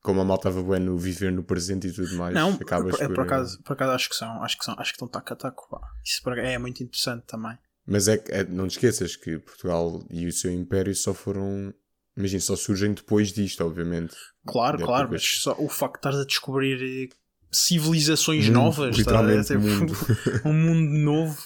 [0.02, 3.02] como a malta estava bem no viver no presente e tudo mais, Não, acabas por,
[3.04, 3.14] é, por...
[3.16, 5.36] por, acaso, por acaso acho que são, acho que são, acho que estão taco a
[5.36, 5.68] taco.
[5.70, 5.80] pá.
[6.04, 7.58] Isso por- é muito interessante também.
[7.86, 11.72] Mas é, que- é- não te esqueças que Portugal e o seu império só foram.
[12.18, 14.14] Imagina, só surgem depois disto, obviamente.
[14.44, 17.08] Claro, claro, mas só o facto de estares a descobrir eh,
[17.50, 19.94] civilizações novas, tá literalmente mundo.
[20.44, 21.38] um mundo novo,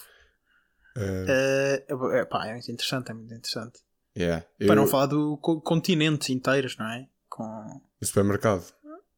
[0.95, 1.87] Uh, eh,
[2.21, 3.81] é, pá, é muito interessante, é muito interessante.
[4.15, 4.45] yeah.
[4.59, 7.09] Para Eu- não falar do co- continentes inteiros, não é?
[7.31, 7.81] Com...
[7.99, 8.63] O supermercado.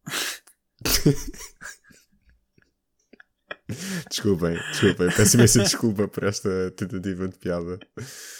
[4.08, 5.08] desculpem, desculpem.
[5.16, 7.78] Peço imensa desculpa por esta tentativa de piada.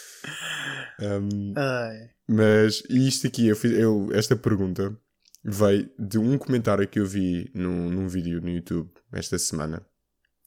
[1.00, 2.10] Um, Ai.
[2.28, 4.96] Mas isto aqui, eu fiz, eu, esta pergunta
[5.42, 9.84] veio de um comentário que eu vi num, num vídeo no YouTube esta semana,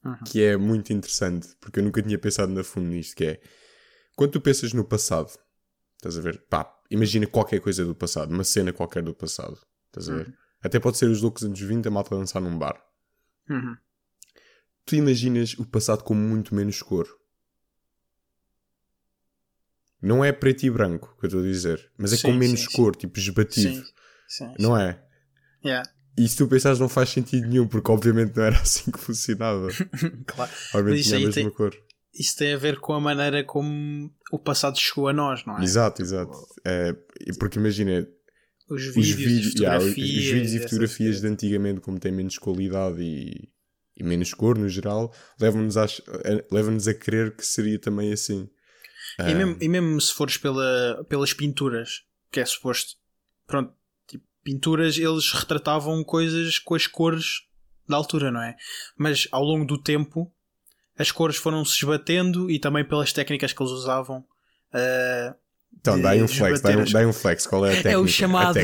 [0.05, 0.15] Uhum.
[0.25, 3.41] que é muito interessante, porque eu nunca tinha pensado na fundo nisto, que é
[4.15, 5.31] quando tu pensas no passado,
[5.95, 6.43] estás a ver?
[6.49, 10.37] Pá, imagina qualquer coisa do passado, uma cena qualquer do passado, estás a ver?
[10.61, 12.81] Até pode ser os loucos anos 20 a malta dançar num bar.
[13.49, 13.75] Uhum.
[14.85, 17.07] Tu imaginas o passado com muito menos cor.
[20.01, 22.59] Não é preto e branco que eu estou a dizer, mas é Sim, com menos
[22.61, 22.77] sim, sim.
[22.77, 23.73] cor, tipo esbatido.
[23.75, 23.83] Sim.
[24.27, 24.53] Sim.
[24.59, 25.01] Não é?
[25.65, 25.89] Yeah.
[26.17, 29.67] E se tu pensares não faz sentido nenhum, porque obviamente não era assim que funcionava.
[30.27, 30.51] Claro.
[30.73, 31.75] Obviamente tinha a mesma tem- cor.
[32.13, 35.63] Isso tem a ver com a maneira como o passado chegou a nós, não é?
[35.63, 36.31] Exato, exato.
[36.65, 36.93] É,
[37.37, 38.07] porque imagina,
[38.69, 42.37] Os os vídeos, vídeos, e yeah, os- vídeos e fotografias de antigamente, como têm menos
[42.39, 43.49] qualidade e,
[43.95, 45.87] e menos cor no geral, levam-nos a, a-
[46.51, 48.49] levam-nos a crer que seria também assim.
[49.19, 52.95] E Ah, mesmo, e mesmo se fores pela, pelas pinturas, que é suposto,
[53.45, 53.73] pronto,
[54.07, 57.47] tipo, pinturas, eles retratavam coisas com as cores
[57.87, 58.55] da altura, não é?
[58.95, 60.31] Mas ao longo do tempo,
[60.97, 64.25] as cores foram se esbatendo e também pelas técnicas que eles usavam.
[64.73, 65.35] ah,
[65.79, 67.45] então, dá aí um flex, dá um, as- dá aí um flex.
[67.47, 67.91] Qual é a técnica?
[67.95, 68.57] é o chamado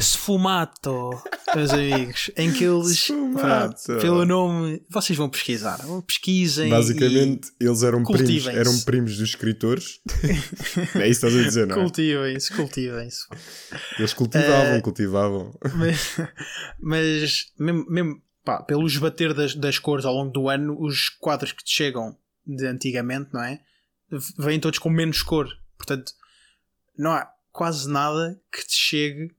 [0.00, 1.10] sfumato,
[1.54, 3.08] meus amigos, em que eles,
[4.00, 6.70] pelo nome, vocês vão pesquisar, pesquisem.
[6.70, 10.00] Basicamente, eles eram primos, eram primos dos escritores.
[10.94, 11.80] é isso que estás a dizer, não é?
[11.80, 13.20] cultivem-se, cultivem-se.
[13.98, 15.58] Eles cultivavam, Eh, cultivavam.
[15.76, 16.16] mas,
[16.80, 21.52] mas mesmo, mesmo pá, pelo esbater das, das cores ao longo do ano, os quadros
[21.52, 23.60] que te chegam de antigamente, não é?
[24.38, 25.46] Vêm todos com menos cor.
[25.76, 26.12] Portanto,
[27.00, 29.34] não há quase nada que te chegue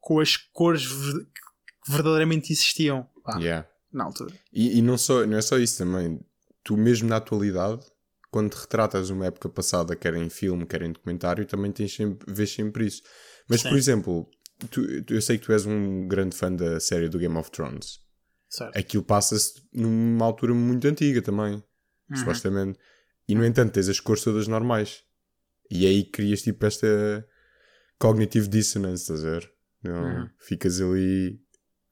[0.00, 3.68] com as cores que verdadeiramente existiam pá, Yeah.
[3.92, 4.34] na altura.
[4.52, 6.20] E, e não, só, não é só isso também.
[6.64, 7.84] Tu mesmo na atualidade,
[8.30, 12.50] quando retratas uma época passada, quer em filme, quer em documentário, também tens sempre, vês
[12.52, 13.02] sempre isso.
[13.48, 13.68] Mas, Sim.
[13.70, 14.30] por exemplo,
[14.70, 18.00] tu- eu sei que tu és um grande fã da série do Game of Thrones.
[18.48, 18.76] Certo?
[18.78, 21.54] Aquilo passa-se numa altura muito antiga também,
[22.10, 22.16] Uhum.
[22.16, 22.78] supostamente.
[23.28, 25.02] E, no entanto, tens as cores todas normais.
[25.74, 26.86] E aí crias tipo esta
[27.98, 29.52] cognitive dissonance, estás a ver?
[29.82, 30.28] Não, Uhum.
[30.38, 31.40] Ficas ali.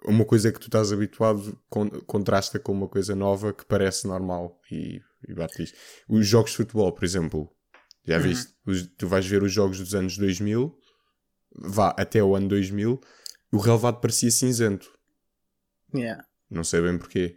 [0.05, 4.59] Uma coisa que tu estás habituado con- contrasta com uma coisa nova que parece normal
[4.71, 5.77] e, e bate isto.
[6.09, 7.51] Os jogos de futebol, por exemplo,
[8.07, 8.23] já Uhum.
[8.23, 8.55] viste?
[8.67, 10.75] Os- tu vais ver os jogos dos anos 2000,
[11.55, 13.01] vá até o ano 2000,
[13.53, 14.91] o relevado parecia cinzento.
[15.95, 16.25] Yeah.
[16.51, 17.37] Não sei bem porquê.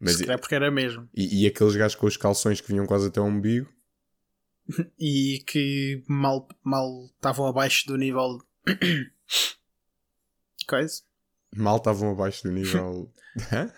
[0.00, 1.08] Mas, Se calhar porque era mesmo.
[1.14, 3.68] e, e aqueles gajos com os calções que vinham quase até ao umbigo,
[4.98, 8.38] E que mal mal estavam abaixo do nível.
[10.66, 11.02] Coisa?
[11.56, 13.12] mal estavam abaixo do nível.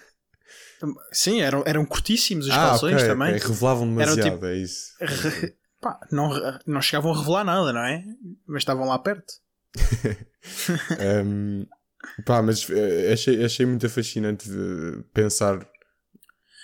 [1.13, 3.35] Sim, eram, eram curtíssimos os ah, calções ok, também.
[3.35, 3.49] ok.
[3.49, 4.93] Revelavam Eram demasiado, tipo- é isso.
[5.01, 6.31] Re- Pá, não,
[6.67, 8.05] não chegavam a revelar nada, não é?
[8.47, 9.35] Mas estavam lá perto.
[11.25, 11.67] Um,
[12.25, 14.49] pá, mas eh, achei, achei muito fascinante
[15.13, 15.69] pensar.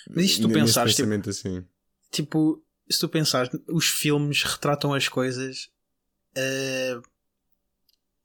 [0.09, 1.65] Mas isto tu pensares, tipo- assim.
[2.11, 5.71] Tipo, se tu pensares, os filmes retratam as coisas.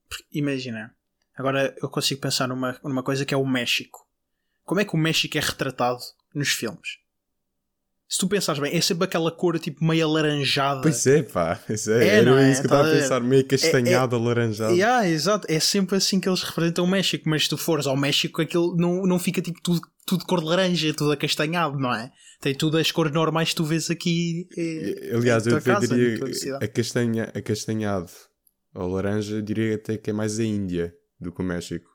[0.09, 0.95] porque Imagina,
[1.35, 4.07] agora eu consigo pensar numa, numa coisa que é o México.
[4.63, 5.99] Como é que o México é retratado
[6.33, 6.99] nos filmes?
[8.09, 10.81] Se tu pensares bem, é sempre aquela cor tipo meio alaranjada.
[10.81, 11.59] Pois é, pá.
[11.67, 12.51] Pois é, É, era não é?
[12.51, 13.01] isso que eu estava Tá a ver?
[13.01, 14.73] pensar, meio castanhado, alaranjado.
[14.73, 17.97] Yeah, exato, é sempre assim que eles representam o México, mas se tu fores ao
[17.97, 22.09] México aquilo não, não fica tipo tudo, tudo cor de laranja, tudo acastanhado, não é?
[22.39, 24.47] Tem tudo as cores normais que tu vês aqui.
[24.57, 26.63] eh, Aliás, eu até casa, diria cidade.
[26.63, 28.11] a castanha, acastanhado
[28.73, 31.89] ou laranja, diria até que é mais a Índia do que o México.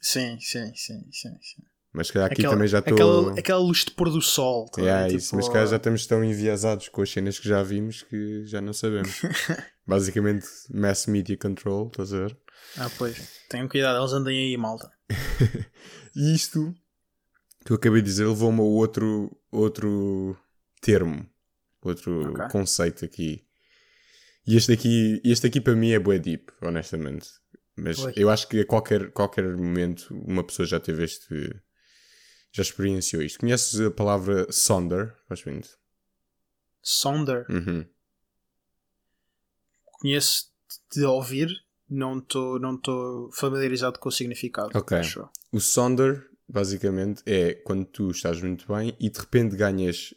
[0.00, 1.30] Sim, sim, sim, sim.
[1.40, 1.62] sim.
[1.96, 2.92] Mas se calhar aqui Aquela- também já estou.
[2.94, 4.66] aquela, aquela luz de pôr do sol.
[4.68, 4.88] tá ver?
[4.88, 7.62] É, Tipo, isso, mas se calhar já estamos tão enviesados com as cenas que já
[7.62, 9.22] vimos que já não sabemos.
[9.86, 12.36] Basicamente, mass media control, estás a ver?
[12.76, 13.16] Ah, pois.
[13.48, 14.90] Tenham cuidado, eles andem aí, malta.
[16.14, 16.74] E isto
[17.64, 20.36] que eu acabei de dizer levou-me a outro, outro
[20.82, 21.26] termo,
[21.82, 22.48] outro Ok.
[22.50, 23.42] conceito aqui.
[24.46, 27.28] E este aqui, este aqui para mim é bué deep, honestamente.
[27.76, 28.12] Mas Oi.
[28.16, 31.54] eu acho que a qualquer, qualquer momento uma pessoa já teve este.
[32.56, 33.38] Já experienciou isto.
[33.38, 35.14] Conheces a palavra sonder?
[35.28, 35.68] Faz muito.
[36.82, 37.84] Sonder, Uhum.
[40.00, 40.50] conheço
[40.92, 41.48] de ouvir,
[41.88, 44.70] não estou não tô familiarizado com o significado.
[44.78, 44.96] Ok.
[44.98, 45.28] acho.
[45.52, 50.14] O sonder, basicamente, é quando tu estás muito bem e de repente ganhas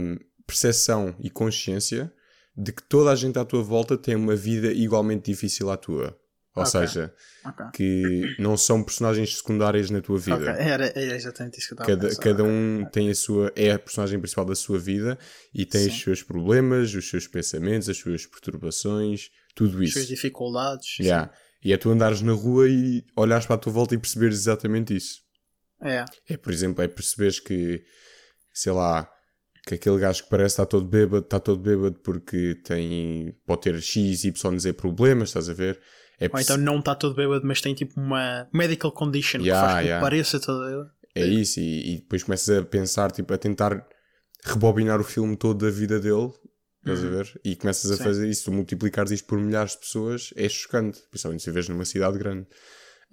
[0.00, 2.12] hum, percepção e consciência
[2.56, 6.18] de que toda a gente à tua volta tem uma vida igualmente difícil à tua.
[6.56, 6.70] Ou Ok.
[6.80, 7.66] seja, Ok.
[7.74, 10.36] que não são personagens secundárias na tua vida.
[10.36, 12.22] Ok, Era, era exatamente isso que eu estava a Cada, pensar.
[12.22, 13.52] cada um tem a sua.
[13.54, 15.16] é a personagem principal da sua vida
[15.54, 16.00] e tem os Sim.
[16.00, 19.92] seus problemas, os seus pensamentos, as suas perturbações, tudo As isso.
[19.94, 20.98] suas dificuldades.
[20.98, 21.30] Yeah.
[21.62, 24.96] E é tu andares na rua e olhares para a tua volta e perceberes exatamente
[24.96, 25.20] isso.
[25.82, 26.04] É.
[26.28, 27.82] É, por exemplo, é perceberes que,
[28.52, 29.08] sei lá,
[29.66, 33.80] que aquele gajo que parece estar todo bêbado, está todo bêbado porque tem, pode ter
[33.80, 35.78] X, Y, Z problemas, estás a ver?
[36.20, 39.66] É, Ou então não está todo bêbado, mas tem tipo uma medical condition Yeah, que
[39.66, 39.98] faz com yeah.
[39.98, 40.90] que pareça todo bêbado.
[41.14, 43.86] é isso, e, e depois começas a pensar, tipo, a tentar
[44.44, 46.30] rebobinar o filme todo da vida dele,
[46.80, 47.40] estás a ver?
[47.44, 48.02] E começas a Sim.
[48.04, 51.84] fazer isso, tu multiplicares isto por milhares de pessoas, é chocante, principalmente se vives numa
[51.84, 52.46] cidade grande.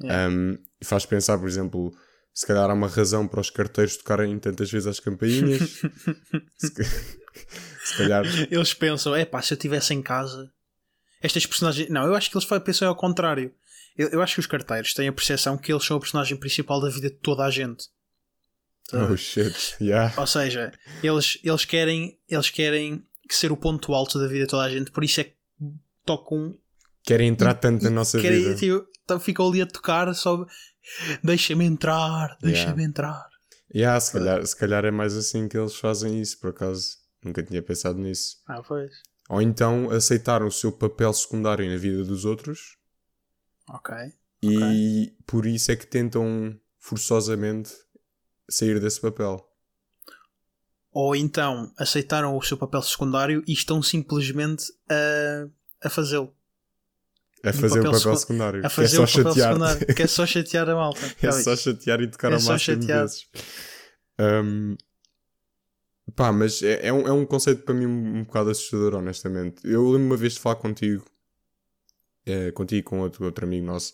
[0.02, 0.30] Yeah.
[0.34, 1.92] Um, e faz pensar, por exemplo,
[2.34, 5.62] se calhar há uma razão para os carteiros tocarem tantas vezes as campainhas.
[6.58, 6.84] se, ca-
[7.86, 8.26] se calhar.
[8.52, 10.52] Eles pensam, é pá, se eu estivesse em casa,
[11.22, 11.90] estas personagens.
[11.90, 13.54] Não, eu acho que eles pensam ao contrário.
[13.98, 16.82] Eu, eu acho que os carteiros têm a percepção que eles são o personagem principal
[16.82, 17.88] da vida de toda a gente.
[18.94, 20.14] Oh shit, yeah.
[20.18, 24.64] Ou seja, eles, eles, querem, eles querem ser o ponto alto da vida de toda
[24.64, 25.34] a gente, por isso é que
[26.06, 26.56] tocam.
[27.04, 28.56] Querem entrar tanto na nossa querem, vida.
[28.56, 30.46] tipo, então ficam ali a tocar só.
[31.24, 32.84] Deixa-me entrar, deixa-me Yeah.
[32.84, 33.30] entrar.
[33.74, 36.98] Yeah, se, calhar, se calhar é mais assim que eles fazem isso, por acaso.
[37.24, 38.38] Nunca tinha pensado nisso.
[38.48, 38.92] Ah, pois.
[39.30, 42.78] Ou então aceitaram o seu papel secundário na vida dos outros
[43.68, 43.96] Ok.
[44.44, 47.72] e por isso é que tentam forçosamente
[48.50, 49.44] sair desse papel.
[50.92, 56.34] Ou então aceitaram o seu papel secundário e estão simplesmente a, a fazê-lo.
[57.44, 58.60] A o fazer o papel papel secu- secundário.
[58.60, 59.48] A que é fazer só o papel chatear.
[59.54, 59.96] secundário.
[59.96, 61.00] Que é só chatear a malta.
[61.22, 63.02] É só chatear e tocar É a chatear.
[63.02, 63.28] vezes.
[64.20, 64.76] Um,
[66.14, 69.66] pá, mas é, é um, é um conceito para mim um, um bocado assustador, honestamente.
[69.66, 71.06] Eu lembro uma vez de falar contigo,
[72.26, 73.94] eh, contigo e com outro, outro amigo nosso,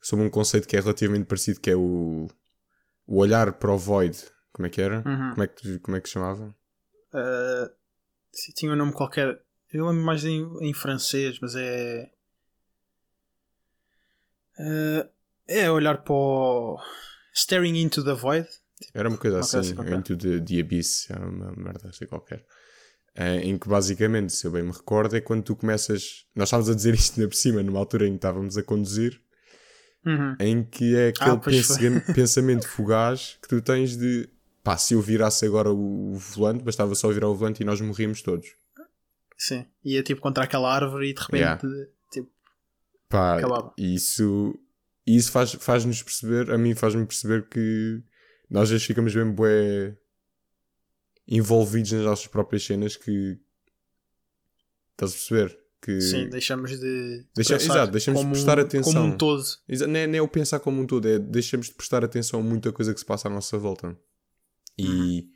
[0.00, 2.28] sobre um conceito que é relativamente parecido, que é o,
[3.06, 4.18] o olhar para o void.
[4.52, 4.96] Como é que era?
[4.98, 5.30] Uhum.
[5.30, 6.54] Como, é que, como é que se chamava?
[7.12, 7.70] Uh,
[8.54, 9.40] tinha um nome qualquer.
[9.72, 12.10] Eu lembro mais em, em francês, mas é.
[14.58, 15.08] Uh,
[15.48, 16.78] é olhar para o.
[17.34, 18.48] Staring into the void.
[18.92, 19.74] Era uma coisa assim, assim.
[19.94, 22.44] Into the, the Abyss, era uma merda assim qualquer.
[23.16, 26.26] Eh, em que basicamente, se eu bem me recordo, é quando tu começas.
[26.34, 29.20] Nós estávamos a dizer isto ainda por cima, numa altura em que estávamos a conduzir,
[30.06, 30.36] Uhum.
[30.38, 31.78] em que é aquele Ah, pois foi.
[31.78, 34.28] pensa- pensamento fugaz que tu tens de
[34.62, 38.20] pá, se eu virasse agora o, volante, bastava só virar o volante e nós morríamos
[38.20, 38.48] todos.
[39.38, 39.64] Sim.
[39.84, 41.40] Ia tipo contra aquela árvore e de repente.
[41.40, 41.60] Yeah.
[42.12, 42.30] Tipo,
[43.08, 43.72] Pá, Acabava.
[43.78, 44.54] isso,
[45.06, 48.02] isso faz, faz-nos perceber, a mim faz-me perceber que
[48.60, 49.96] às vezes ficamos bem bué
[51.26, 53.38] envolvidos nas nossas próprias cenas que
[54.92, 55.58] estás a perceber?
[55.82, 57.26] Que, sim, deixamos de.
[57.36, 58.92] Deixa- exato, deixamos de como prestar um- atenção.
[58.94, 59.42] Como um todo.
[59.68, 62.40] Exa- Não é, não é o pensar como um todo, é deixamos de prestar atenção
[62.40, 63.94] a muita coisa que se passa à nossa volta.
[64.78, 65.30] E, Uhum.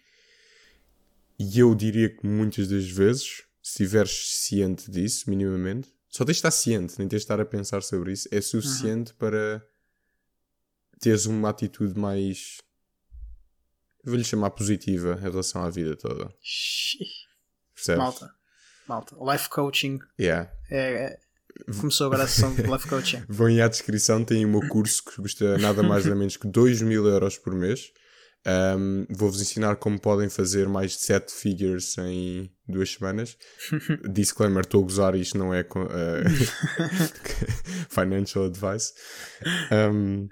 [1.39, 6.39] e eu diria que muitas das vezes, se estiveres ciente disso, minimamente, só tens de
[6.39, 9.19] estar ciente, nem tens de estar a pensar sobre isso, é suficiente Uhum.
[9.19, 9.67] para
[10.99, 12.57] teres uma atitude mais.
[14.09, 16.33] Vou-lhe chamar positiva em relação à vida toda.
[17.75, 17.99] Percebes?
[18.03, 18.31] Malta.
[18.89, 19.17] Malta.
[19.33, 19.99] Life coaching.
[20.19, 20.51] Yeah.
[20.71, 21.19] É, é-
[21.81, 23.23] Começou agora a sessão de life coaching.
[23.29, 26.47] Vão aí à descrição, tem o meu curso que custa nada mais nada menos que
[26.47, 27.91] 2 mil euros por mês.
[28.47, 33.37] Um, Vou-vos ensinar como podem fazer mais de 7 figures em duas semanas.
[34.11, 36.25] Disclaimer: estou a gozar, isto não é eh,
[37.91, 38.93] financial advice.
[39.93, 40.29] Um,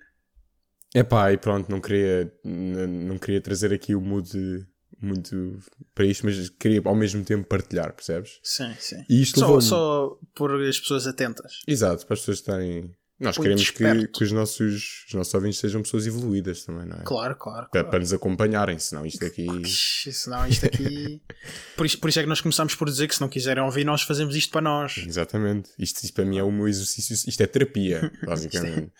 [1.00, 4.66] epá, e pronto, não queria, não queria trazer aqui o mood
[5.00, 5.58] muito
[5.94, 8.38] para isto, mas queria ao mesmo tempo partilhar, percebes?
[8.42, 9.04] Sim, sim.
[9.08, 11.60] E isto Só, só por as pessoas atentas.
[11.66, 12.94] Exato, para as pessoas estarem.
[13.18, 16.98] Nós Muito queremos que, que os, nossos, os nossos ouvintes sejam pessoas evoluídas também, não
[16.98, 17.02] é?
[17.02, 17.62] Claro, claro.
[17.70, 17.88] Para, claro.
[17.88, 19.46] para nos acompanharem, senão isto aqui.
[19.66, 21.22] Senão isto aqui.
[21.78, 23.84] por, isso, por isso é que nós começámos por dizer que se não quiserem ouvir,
[23.84, 24.98] nós fazemos isto para nós.
[24.98, 25.70] Exatamente.
[25.78, 27.14] Isto, isto para mim é o meu exercício.
[27.14, 28.92] Isto é terapia, basicamente.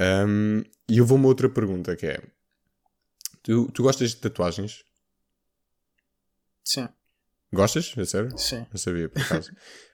[0.00, 2.22] Um, e eu vou a uma outra pergunta que é:
[3.42, 4.84] tu, tu gostas de tatuagens?
[6.64, 6.88] Sim,
[7.52, 7.94] Gostas?
[7.96, 8.36] É sério?
[8.36, 8.66] sim.
[8.70, 9.50] Não sabia, por acaso.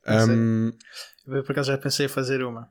[0.07, 0.73] Um,
[1.27, 2.69] Eu por acaso já pensei em fazer uma.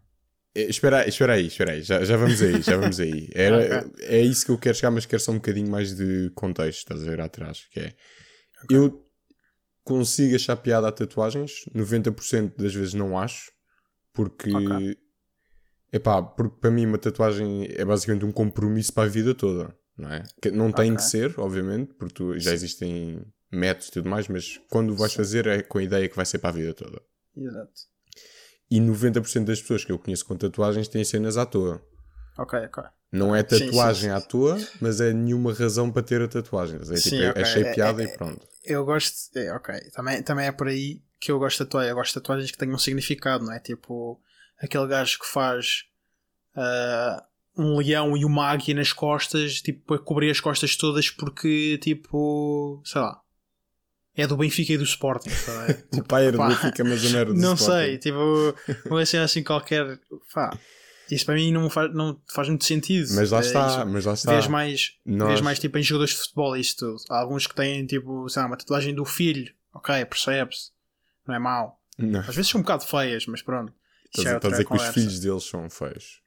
[0.56, 3.30] Eh, Espera, aí, espera aí, espera aí, já, já vamos aí, já vamos aí.
[3.34, 6.80] Era, É isso que eu quero chegar, mas quero só um bocadinho mais de contexto,
[6.80, 7.96] estás a ver atrás, que é...
[8.70, 9.04] Eu
[9.84, 13.52] consigo achar piada a tatuagens, 90% das vezes não acho,
[14.14, 14.52] porque...
[14.54, 14.98] Ok.
[15.94, 20.12] Epá, porque para mim uma tatuagem é basicamente um compromisso para a vida toda, não
[20.12, 20.24] é?
[20.42, 20.98] Que não tem Ok.
[20.98, 25.18] que ser, obviamente, porque tu- já existem métodos e tudo mais, mas quando vais Sim.
[25.18, 27.00] fazer é com a ideia que vai ser para a vida toda.
[27.38, 27.72] Exato.
[28.72, 31.80] E 90% das pessoas que eu conheço com tatuagens têm cenas à toa.
[32.40, 32.84] Ok, ok.
[33.12, 36.28] Não é Sim, sim, tatuagem sim, à toa, mas é nenhuma razão para ter a
[36.28, 36.78] tatuagem.
[36.78, 37.42] É, tipo, Sim, é- ok.
[37.44, 38.48] achei É- piada é- e pronto.
[38.64, 39.38] Eu gosto.
[39.38, 39.76] É, ok.
[39.92, 41.90] Também, também é por aí que eu gosto de tatuagem.
[41.92, 43.60] Eu gosto de tatuagens que tenham um significado, não é?
[43.60, 44.20] Tipo
[44.64, 45.84] aquele gajo que faz
[46.56, 47.24] ah,
[47.58, 52.82] um leão e uma águia nas costas, tipo, para cobrir as costas todas porque, tipo,
[52.86, 53.20] sei lá.
[54.16, 55.30] É do Benfica e do Sporting.
[55.30, 55.84] tá bem?
[56.00, 57.86] O pai era do Benfica, mas a merda do Não Sporting.
[57.86, 58.56] sei, tipo,
[58.90, 60.00] uma cena assim qualquer.
[60.34, 60.56] Pá,
[61.10, 63.10] isso para mim não faz, não faz muito sentido.
[63.16, 64.32] Mas lá É, está, isso- mas lá está.
[64.34, 66.98] Vês mais, Nós- vês mais tipo em jogadores de futebol isso tudo.
[67.10, 69.52] Há alguns que têm tipo, sei lá, uma tatuagem do filho.
[69.74, 70.72] Ok, percebe-se.
[71.28, 71.80] Não é mau.
[71.98, 73.74] Não, Às vezes são um bocado feias, mas pronto.
[74.18, 76.22] Estás, a- dizer que os filhos deles são feios.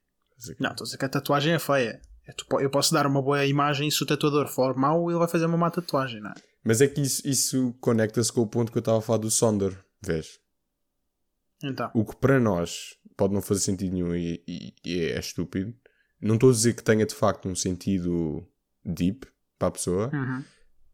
[0.59, 2.01] Não, estou a dizer que a tatuagem é feia.
[2.27, 5.45] É, Eu posso dar uma boa imagem se o tatuador for mau, ele vai fazer
[5.45, 6.33] uma má tatuagem, não é?
[6.63, 9.31] Mas é que isso, isso conecta-se com o ponto que eu estava a falar do
[9.31, 10.39] Sonder, vês?
[11.63, 11.89] Então.
[11.93, 15.73] O que para nós pode não fazer sentido nenhum e, e- e é estúpido.
[16.21, 18.45] Não estou a dizer que tenha de facto um sentido
[18.83, 19.25] deep
[19.57, 20.43] para a pessoa, Uhum.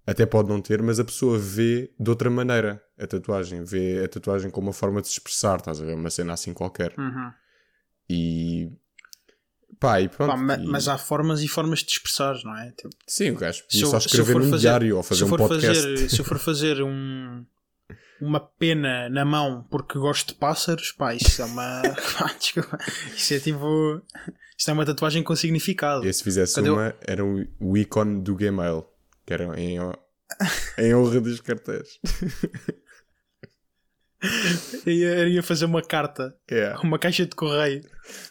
[0.05, 4.07] até pode não ter, mas a pessoa vê de outra maneira a tatuagem, vê a
[4.07, 5.95] tatuagem como uma forma de se expressar, estás a ver?
[5.95, 6.93] Uma cena assim qualquer.
[6.97, 7.31] Uhum.
[8.09, 8.69] E
[9.79, 10.29] pá, e pronto.
[10.31, 12.71] Pá, ma- e- mas há formas e formas de expressar, não é?
[12.71, 15.81] Tipo, Sim, o gajo podia só escrever num fazer- diário ou fazer um podcast.
[15.83, 17.45] fazer, se eu for fazer um,
[18.21, 21.81] uma pena na mão porque gosto de pássaros, pá, isso é uma.
[22.17, 22.77] pá, desculpa.
[23.15, 24.01] Isso é tipo.
[24.57, 26.05] Isto é uma tatuagem com significado.
[26.07, 28.85] E se fizesse Quando eu- uma, era o, o ícone do Gmail,
[29.25, 29.77] que era em,
[30.77, 31.99] em honra dos cartéis.
[34.85, 36.79] Ia, ia fazer uma carta, Yeah.
[36.81, 37.81] uma caixa de correio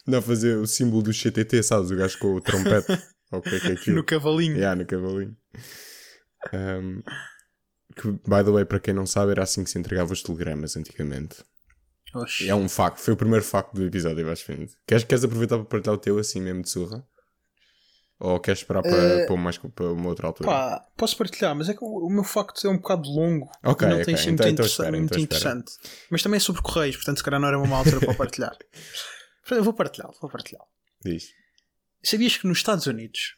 [0.06, 1.90] Não, fazer o símbolo do CTT, sabes?
[1.90, 2.98] O gajo com o trompete.
[3.32, 3.96] Ou que é que é aquilo?
[3.96, 4.56] no cavalinho.
[4.56, 5.36] Yeah, no cavalinho.
[6.52, 7.02] Um,
[7.96, 10.76] que, by the way, para quem não sabe, era assim que se entregava os telegramas
[10.76, 11.36] antigamente.
[12.46, 14.68] É um facto, foi o primeiro facto do episódio, vais vendo.
[14.86, 17.02] Queres, queres aproveitar para partilhar o teu assim mesmo de surra?
[18.24, 20.48] Ou queres esperar para, Eh, para, mais, para uma outra altura?
[20.48, 23.50] Pá, posso partilhar, mas é que o, o meu facto é um bocado longo.
[23.64, 25.72] Ok, não ok, tem sido então- muito, então interessa- espera, muito então interessante.
[26.08, 28.56] Mas também é sobre correios, portanto, se calhar não era uma má altura para partilhar.
[29.42, 30.62] Portanto, Eu vou partilhar, vou partilhar.
[31.04, 31.30] Diz.
[32.00, 33.34] Sabias que nos Estados Unidos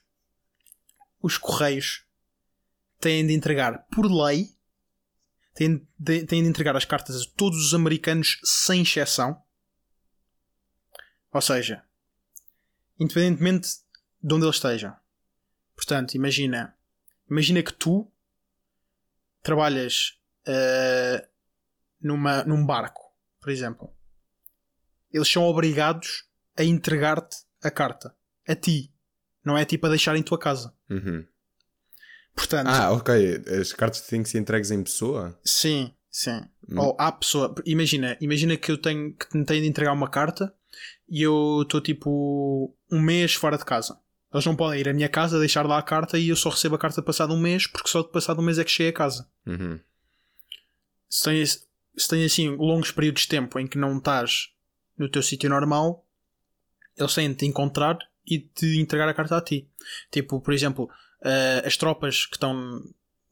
[1.23, 2.05] os correios
[3.01, 4.51] têm de entregar por lei
[5.55, 9.41] têm de, têm de entregar as cartas a todos os americanos sem exceção?
[11.33, 11.83] Ou seja,
[13.01, 13.69] independentemente
[14.25, 14.97] de onde eles estejam.
[15.77, 16.75] Portanto, imagina,
[17.31, 18.11] imagina que tu
[19.43, 21.29] trabalhas eh,
[22.01, 23.03] numa, num barco,
[23.41, 23.93] por exemplo.
[25.13, 26.25] Eles são obrigados
[26.57, 28.17] a entregar-te a carta.
[28.49, 28.91] A ti.
[29.45, 30.75] Não é tipo a deixar em tua casa.
[30.89, 31.27] Uhum.
[32.35, 33.43] Portanto, Ah, ok.
[33.61, 35.39] As cartas têm que ser entregues em pessoa?
[35.45, 36.41] sim, sim.
[36.71, 36.79] Hum.
[36.81, 37.55] Ou há pessoa.
[37.67, 40.53] Imagina, imagina que eu tenho que me tenho de entregar uma carta
[41.09, 44.01] e eu estou tipo um mês fora de casa.
[44.35, 46.75] Eles não podem ir à minha casa, deixar lá a carta e eu só recebo
[46.75, 48.93] a carta passado um mês, porque só de passado um mês é que cheguei a
[48.93, 49.29] casa.
[49.47, 49.79] Uhum.
[51.09, 51.67] Se tens,
[51.97, 54.51] se tens assim longos períodos de tempo em que não estás
[54.99, 56.05] no teu sítio normal,
[56.97, 59.69] eles têm de te encontrar e te entregar a carta a ti.
[60.11, 60.91] Tipo, por exemplo,
[61.23, 62.83] eh, as tropas que estão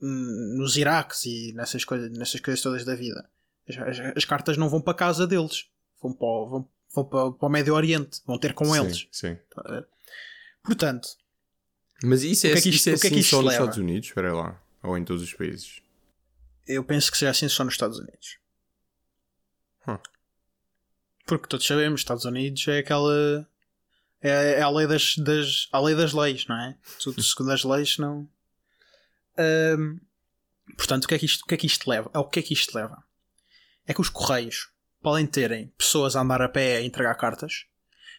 [0.00, 3.28] nos Iraques e nessas coisas, nessas coisas todas da vida,
[3.68, 5.66] as, as- as cartas não vão para a casa deles,
[6.00, 9.08] vão para, o- vão, vão para, para o Médio Oriente, vão ter com sim, eles.
[9.10, 9.36] Sim.
[10.62, 11.08] Portanto,
[12.04, 13.28] Mas isso é, O que é que isso isto- é o que é que assim
[13.28, 13.52] só nos?
[13.52, 14.08] Estados Unidos?
[14.08, 14.60] Espera lá.
[14.82, 15.80] Ou em todos os países?
[16.66, 18.38] eu penso que seja assim só nos Estados Unidos.
[21.24, 23.48] Porque todos sabemos, Estados Unidos é aquela.
[24.20, 26.76] É, é a lei das, das, a lei das leis, não é?
[27.00, 28.28] Tudo segundo as leis, não.
[30.76, 32.10] Portanto, o que, é que isto, o que é que isto leva?
[32.12, 33.02] Ao que é que isto leva?
[33.86, 34.70] É que os correios,
[35.00, 37.66] podem terem pessoas a andar a pé a entregar cartas,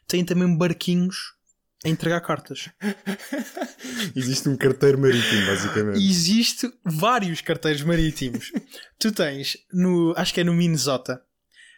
[0.08, 1.36] têm também barquinhos
[1.84, 2.69] a entregar cartas.
[4.15, 5.98] Existe um carteiro marítimo, basicamente.
[5.98, 8.52] Existe vários carteiros marítimos.
[8.98, 11.21] tu tens no, acho que é no Minnesota.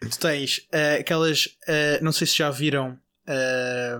[0.01, 3.99] Tu tens eh, aquelas, eh, não sei se já viram eh,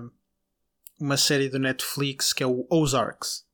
[1.00, 3.44] uma série do Netflix que é o Ozarks,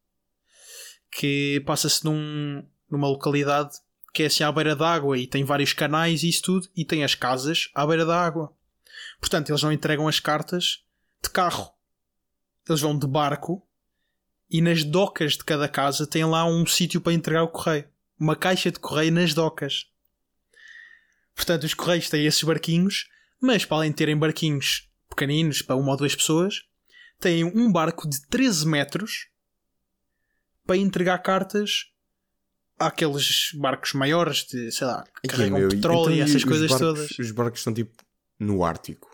[1.10, 3.78] que passa-se num, numa localidade
[4.12, 6.84] que é assim à beira da água e tem vários canais e isso tudo, e
[6.84, 8.52] tem as casas à beira da água.
[9.18, 10.84] Portanto, eles não entregam as cartas
[11.22, 11.72] de carro.
[12.68, 13.62] Eles vão de barco
[14.50, 17.88] e nas docas de cada casa tem lá um sítio para entregar o correio.
[18.18, 19.86] Uma caixa de correio nas docas.
[21.34, 23.08] Portanto, os correios têm esses barquinhos,
[23.40, 26.62] mas para além de terem barquinhos pequeninos para uma ou duas pessoas,
[27.18, 29.28] têm um barco de 13 metros
[30.66, 31.86] para entregar cartas
[32.78, 36.86] àqueles barcos maiores de, sei lá, que carregam meu, petróleo então e essas coisas barcos-
[36.86, 37.18] todas.
[37.18, 37.92] Os barcos estão tipo
[38.38, 39.11] no Ártico.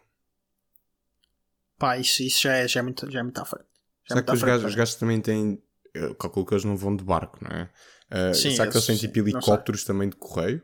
[1.79, 3.65] Pá, isso, isso já, é, já, é muito, já é muito à frente.
[4.09, 5.63] Já é Será muito que os frente, gajos, os gajos também têm.
[5.95, 7.71] Eu calculo que eles não vão de barco, não é?
[8.31, 10.63] Uh, Sim, será que eles têm tipo helicópteros também de correio?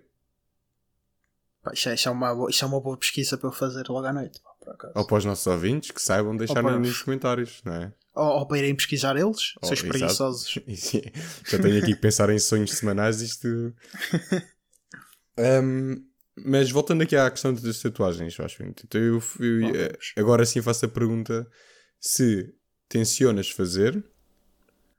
[1.62, 3.86] Pá, isso, é, isso, é uma, boa- isso é uma boa pesquisa para eu fazer
[3.88, 4.40] logo à noite.
[4.42, 4.50] Pá.
[4.94, 7.92] Ou para os nossos ouvintes que saibam deixar para- nos comentários, não é?
[8.14, 9.88] Ou, ou para irem pesquisar eles, Oh, seus exato.
[9.88, 10.54] preguiçosos.
[10.66, 11.12] É-
[11.50, 13.46] Já tenho aqui que pensar em sonhos semanais, isto.
[15.36, 15.96] Um,
[16.36, 18.62] mas voltando aqui à questão das tatuagens, eu acho.
[18.62, 21.48] Então eu, eu- eh, agora sim faço a pergunta
[22.00, 22.54] se
[22.88, 24.04] tencionas fazer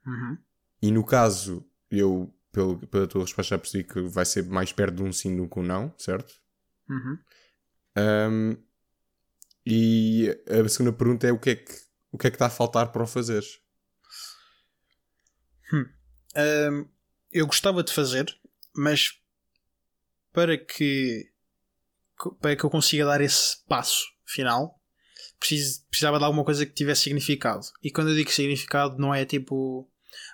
[0.06, 0.38] Uhum.
[0.82, 4.96] e no caso eu, pelo, pela tua resposta já percebi que vai ser mais perto
[4.98, 6.34] de um sim do que um não, certo?
[6.90, 7.18] Uhum.
[7.98, 8.58] Um,
[9.66, 11.74] e a segunda pergunta é o que é que,
[12.12, 13.60] o que é que está a faltar para o fazeres?
[16.36, 16.86] Ahm,
[17.32, 18.26] eu gostava de fazer,
[18.76, 19.20] mas
[20.36, 21.26] para que
[22.40, 24.80] para que eu consiga dar esse passo final,
[25.40, 27.66] preciso, precisava de alguma coisa que tivesse significado.
[27.84, 29.90] E quando eu digo significado, não é tipo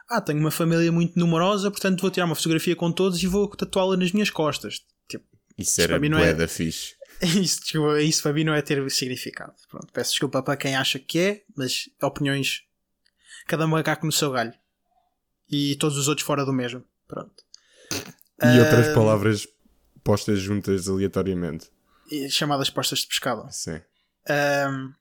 [0.10, 3.47] ah, tenho uma família muito numerosa, portanto vou tirar uma fotografia com todos e vou
[3.47, 4.82] tatuá-la nas minhas costas.
[5.08, 5.26] Tipo,
[5.58, 6.95] Isso era para mim não é- da fixe.
[7.22, 9.54] isso, desculpa, isso para mim não é ter significado.
[9.70, 12.64] Pronto, peço desculpa para quem acha que é, mas opiniões.
[13.47, 14.54] Cada macaco no seu galho.
[15.49, 16.84] E todos os outros fora do mesmo.
[17.08, 17.43] Pronto.
[18.43, 19.47] E outras Ah, palavras
[20.04, 21.70] postas juntas aleatoriamente.
[22.10, 23.47] e Chamadas postas de pescado.
[23.52, 23.82] Sim.
[24.28, 24.93] Ahm,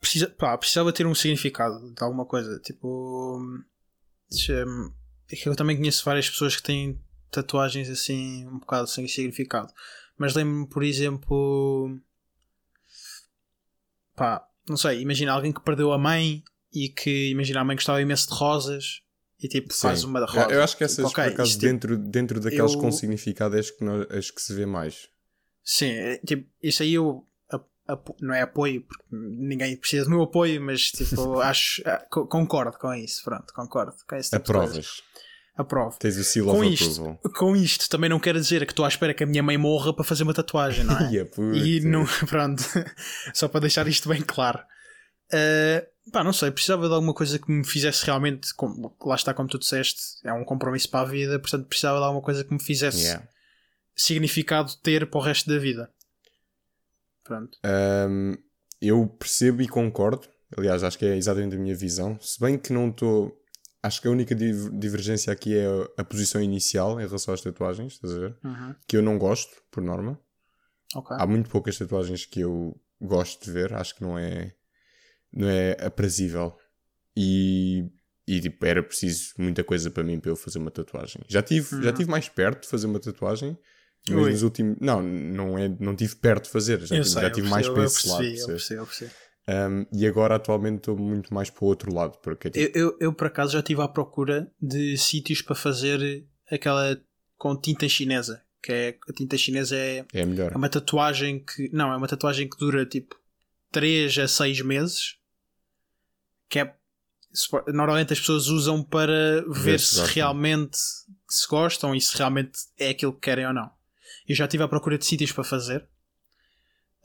[0.00, 2.58] precisa, pá, precisava ter um significado de alguma coisa.
[2.60, 3.40] Tipo.
[4.50, 4.64] é
[5.48, 7.00] eu também conheço várias pessoas que têm
[7.30, 9.72] tatuagens assim, um bocado sem significado.
[10.16, 11.98] Mas lembro-me, por exemplo.
[14.14, 18.02] Pá, não sei, imagina alguém que perdeu a mãe e que imagina a mãe gostava
[18.02, 19.02] imenso de rosas
[19.40, 20.06] e tipo faz Sim.
[20.06, 22.72] uma da Eu- acho que essas, Tipo, ok, por acaso, isto, tipo, dentro, dentro daquelas
[22.74, 25.08] eu- com significado, é as que, nós- as que se vê mais.
[25.64, 27.24] Sim, é, tipo, isso aí eu
[28.20, 32.76] não é apoio, porque ninguém precisa do meu apoio, mas tipo, acho, ah, co- concordo
[32.78, 34.42] com isso, pronto, concordo com esse tipo.
[34.42, 35.02] Aprovas.
[35.56, 35.98] Aprovo.
[35.98, 37.18] Tens o seal Com isto, approval.
[37.34, 39.92] com isto também não quero dizer que estou à espera que a minha mãe morra
[39.92, 41.24] para fazer uma tatuagem, não é?
[41.24, 41.56] Puta.
[41.56, 42.62] E não, pronto,
[43.34, 44.60] só para deixar isto bem claro.
[45.32, 49.32] Uh, pá, não sei, precisava de alguma coisa que me fizesse realmente, como, lá está
[49.34, 52.52] como tu disseste, é um compromisso para a vida, portanto precisava de alguma coisa que
[52.52, 53.28] me fizesse Yeah.
[53.96, 55.90] significado ter para o resto da vida.
[57.24, 57.58] Pronto.
[58.08, 58.34] Um,
[58.80, 60.26] eu percebo e concordo.
[60.56, 62.18] Aliás, acho que é exatamente a minha visão.
[62.20, 63.36] Se bem que não estou.
[63.82, 67.92] Acho que a única div- divergência aqui é a, posição inicial em relação às tatuagens,
[67.94, 68.36] estás a ver?
[68.42, 68.74] Uhum.
[68.88, 70.18] Que eu não gosto, por norma.
[70.94, 71.16] Ok.
[71.18, 73.74] Há muito poucas tatuagens que eu gosto de ver.
[73.74, 74.54] Acho que não é.
[75.32, 76.54] Não é aprazível.
[77.16, 77.84] E.
[78.26, 81.22] E tipo, era preciso muita coisa para mim para eu fazer uma tatuagem.
[81.26, 81.94] Já tive, já Uhum.
[81.96, 83.56] tive mais perto de fazer uma tatuagem.
[84.06, 84.30] Mas Ui.
[84.32, 84.76] nos últimos.
[84.80, 86.78] Não, não, é, não tive perto de fazer.
[86.86, 88.24] Já eu tive, sei, já tive mais percebi, para eu esse lado.
[88.24, 89.10] eu percebi, eu percebi.
[89.48, 92.96] Um, e agora atualmente estou muito mais para o outro lado, porque tipo, Eu, eu,
[93.00, 97.00] eu, por acaso já estive à procura de sítios para fazer aquela
[97.38, 98.42] com tinta chinesa.
[98.62, 100.52] Que é a tinta chinesa é, é melhor.
[100.52, 101.70] é uma tatuagem que.
[101.72, 103.16] Não, é uma tatuagem que dura tipo
[103.72, 105.16] 3 a 6 meses.
[106.48, 106.74] Que é.
[107.68, 110.78] Normalmente as pessoas usam para ver se realmente
[111.28, 113.70] se gostam e se realmente é aquilo que querem ou não.
[114.26, 115.86] Eu já estive à procura de sítios para fazer.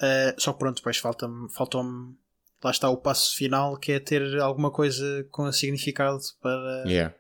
[0.02, 2.16] Uh, só que pronto, depois falta-me, faltou-me.
[2.64, 7.14] Lá está o passo final que é ter alguma coisa com significado para Yeah.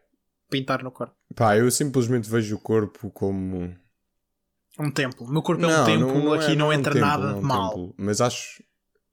[0.50, 1.14] pintar no corpo.
[1.36, 3.76] Pá, eu simplesmente vejo o corpo como.
[4.80, 5.28] Um templo.
[5.28, 7.32] O meu corpo é um templo, aqui é- não, é um entra templo, nada não
[7.32, 7.70] é um de mal.
[7.70, 7.96] templo.
[7.98, 8.64] Mas acho.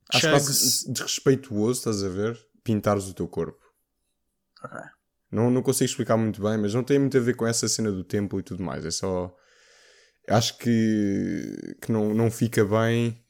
[0.09, 0.31] Acho Chugs.
[0.31, 2.39] quase desrespeituoso, estás a ver?
[2.63, 3.61] Pintares o teu corpo.
[4.63, 4.79] Ok.
[5.31, 7.91] Não, não consigo explicar muito bem, mas não tem muito a ver com essa cena
[7.91, 8.85] do templo e tudo mais.
[8.85, 9.35] É só.
[10.29, 13.25] Acho que, que não, não fica bem.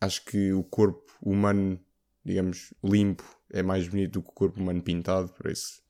[0.00, 1.80] Acho que o corpo humano,
[2.24, 5.80] digamos, limpo, é mais bonito do que o corpo humano pintado, por isso.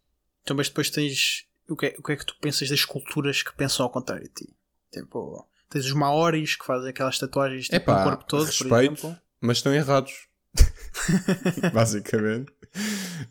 [0.43, 1.47] Então, mas depois tens.
[1.67, 4.29] O que, é, o que é que tu pensas das culturas que pensam ao contrário
[4.29, 4.57] de ti?
[4.93, 8.75] Tipo, tens os maoris que fazem aquelas tatuagens tipo, Epá, no corpo todo, por respeito.
[8.93, 9.17] exemplo.
[9.41, 10.29] Mas estão errados.
[11.73, 12.53] Basicamente.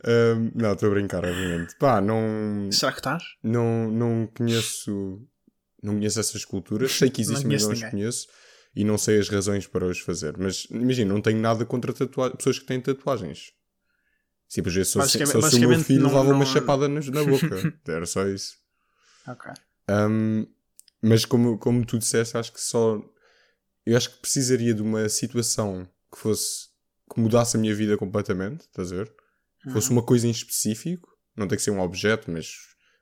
[0.06, 1.76] Ahm, não, estou a brincar, obviamente.
[1.78, 3.24] Pá, não, Será que estás?
[3.44, 5.22] não, não conheço.
[5.82, 6.92] Não conheço essas culturas.
[6.94, 8.28] Sei que existem, mas não as conheço.
[8.76, 10.36] E não sei as razões para os fazer.
[10.38, 13.52] Mas imagina, não tenho nada contra pessoas que têm tatuagens.
[14.56, 16.88] Às vezes, se fosse se Basicamente- o meu basicamente filho, não- levava uma não- chapada
[16.88, 17.74] na, na boca.
[17.88, 18.56] Era só isso.
[19.28, 19.52] Ok.
[19.90, 20.48] Um,
[21.02, 23.02] mas como, como tu disseste, acho que só.
[23.86, 26.70] Eu acho que precisaria de uma situação que fosse.
[27.14, 29.14] que mudasse a minha vida completamente, estás a ver?
[29.72, 29.98] Fosse Uhum.
[29.98, 32.52] uma coisa em específico, não tem que ser um objeto, mas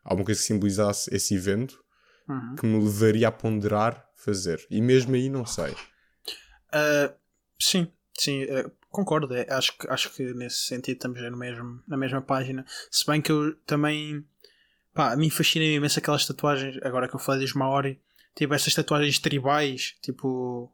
[0.03, 1.83] alguma coisa que simbolizasse esse evento
[2.29, 2.55] Uhum.
[2.55, 4.65] que me levaria a ponderar fazer.
[4.69, 5.71] E mesmo aí não sei.
[6.73, 7.13] Uh,
[7.59, 9.33] sim, sim, uh, concordo.
[9.33, 12.65] É, acho, que, acho que nesse sentido estamos no mesmo, na mesma página.
[12.89, 14.23] Se bem que eu também.
[14.93, 16.77] Pá, a mim fascina imenso aquelas tatuagens.
[16.83, 17.99] Agora que eu falei dos Maori,
[18.35, 20.71] tipo essas tatuagens tribais, tipo.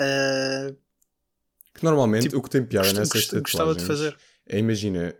[0.00, 0.76] Uh,
[1.74, 3.42] que normalmente tipo, o que tem piada nessas tatuagens.
[3.42, 4.16] Gostava de fazer.
[4.48, 5.14] É, imagina,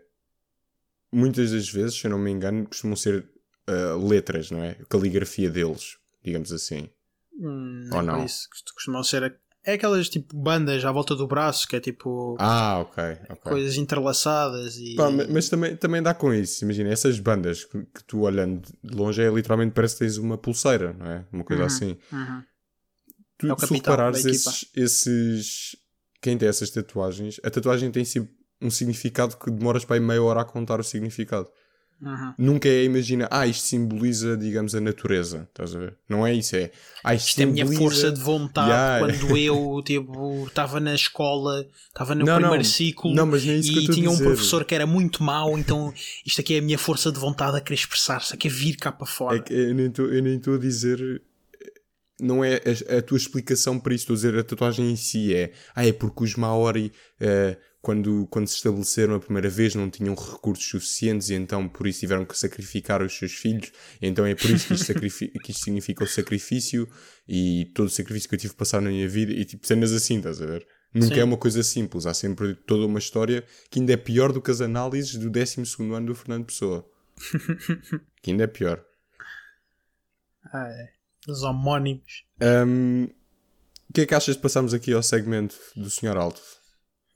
[1.11, 3.25] muitas das vezes, se eu não me engano, costumam ser
[3.69, 4.75] uh, letras, não é?
[4.89, 6.89] Caligrafia deles, digamos assim.
[7.33, 8.21] Hum, Ou não?
[8.21, 9.39] É isso, costumam ser.
[9.63, 12.35] É aquelas tipo bandas à volta do braço, que é tipo.
[12.39, 13.03] Ah, ok.
[13.29, 13.35] okay.
[13.43, 14.95] Coisas entrelaçadas e.
[14.95, 16.63] Pá, mas também, também dá com isso.
[16.63, 20.37] Imagina, essas bandas que, que, tu olhando de longe é literalmente parece que tens uma
[20.37, 21.25] pulseira, não é?
[21.31, 21.97] Uma coisa uhum, assim.
[22.11, 22.43] Uhum.
[23.37, 25.75] Tu, é se reparares esses, esses.
[26.21, 28.27] Quem tem essas tatuagens, a tatuagem tem si
[28.61, 31.49] um significado que demoras para aí meia hora a contar o significado.
[32.01, 32.33] Uhum.
[32.37, 35.49] Nunca é, imagina, ah, isto simboliza, digamos, a natureza.
[35.49, 35.97] Estás a ver?
[36.07, 36.71] Não é isso, é.
[37.03, 37.61] Ah, isto, isto simboliza...
[37.61, 38.99] é a minha força de vontade yeah.
[38.99, 42.63] quando eu tipo, estava na escola, estava no não, primeiro não.
[42.63, 44.23] ciclo não, é e tinha um dizer.
[44.23, 45.93] professor que era muito mau, então
[46.25, 48.93] isto aqui é a minha força de vontade a querer expressar-se, a querer vir cá
[48.93, 49.43] para fora.
[49.49, 51.21] É eu nem estou a dizer.
[52.21, 55.33] Não é a, a, tua explicação para isso, estou a dizer a tatuagem em si
[55.33, 55.51] é.
[55.75, 56.91] Ah, é porque os Maori.
[57.19, 61.87] Uh, quando, quando se estabeleceram a primeira vez, não tinham recursos suficientes e então por
[61.87, 63.71] isso tiveram que sacrificar os seus filhos.
[64.01, 64.93] Então é por isso que isto,
[65.39, 66.87] que isto significa o sacrifício
[67.27, 69.93] e todo o sacrifício que eu tive que passar na minha vida e tipo cenas
[69.93, 70.67] assim, estás a ver?
[70.93, 71.21] Nunca Sim.
[71.21, 74.49] é uma coisa simples, há sempre toda uma história que ainda é pior do que
[74.49, 76.89] as análises do 12 ano do Fernando Pessoa.
[78.21, 78.83] que ainda é pior.
[80.51, 80.89] Ah, é.
[81.27, 82.25] Os homónimos.
[82.41, 83.03] Um,
[83.89, 86.41] o que é que achas de passarmos aqui ao segmento do Senhor Alto?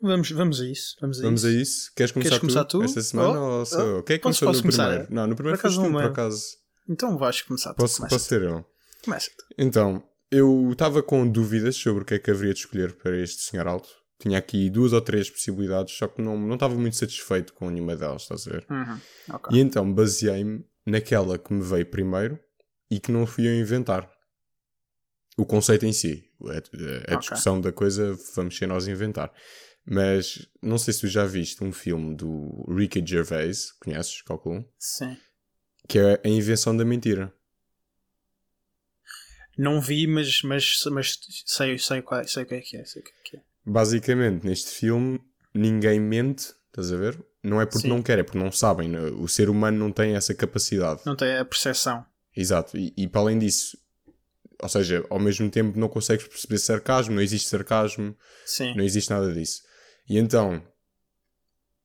[0.04, 0.98] Vamos, vamos a isso.
[1.00, 1.48] Vamos a, vamos isso.
[1.48, 1.92] a isso.
[1.96, 4.04] Queres começar, Queres começar tu, tu, esta semana oh, ou sou oh, eu?
[4.04, 4.88] Quem é que começou no começar?
[4.88, 5.14] primeiro?
[5.14, 6.44] Não, no primeiro foste tu, por acaso.
[6.90, 7.74] Então vais começar.
[7.74, 8.66] Posso, posso ser eu?
[9.02, 9.32] Começa.
[9.58, 13.44] Então, eu estava com dúvidas sobre o que é que haveria de escolher para este
[13.44, 13.88] Senhor Alto.
[14.20, 17.96] Tinha aqui duas ou três possibilidades, só que não, não estava muito satisfeito com nenhuma
[17.96, 18.66] delas, estás a ver?
[18.70, 19.36] Uhum.
[19.36, 19.58] Okay.
[19.58, 22.38] E então baseei-me naquela que me veio primeiro
[22.92, 24.10] e que não fui eu inventar.
[25.38, 26.26] O conceito em si.
[26.44, 27.72] A, a, a discussão okay.
[27.72, 29.32] da coisa vamos ser nós inventar.
[29.86, 34.66] Mas não sei se tu já viste um filme do Ricky Gervais, conheces, calculo?
[34.80, 35.18] Sim.
[35.88, 37.34] Que é A Invenção da Mentira.
[39.58, 43.02] Não vi, mas, mas, mas sei, sei, qual, sei o que é que é, sei
[43.02, 43.44] o que é, é.
[43.66, 45.22] Basicamente, neste filme,
[45.54, 47.24] ninguém mente, estás a ver?
[47.44, 47.90] Não é porque Sim.
[47.90, 48.90] não quer, é porque não sabem.
[48.90, 49.00] Né?
[49.02, 51.02] O ser humano não tem essa capacidade.
[51.06, 52.06] Não tem a percepção.
[52.36, 52.78] Exato.
[52.78, 53.78] E, e para além disso,
[54.62, 58.16] ou seja, ao mesmo tempo não consegues perceber sarcasmo, não existe sarcasmo,
[58.46, 58.74] Sim.
[58.76, 59.62] não existe nada disso.
[60.08, 60.62] E então,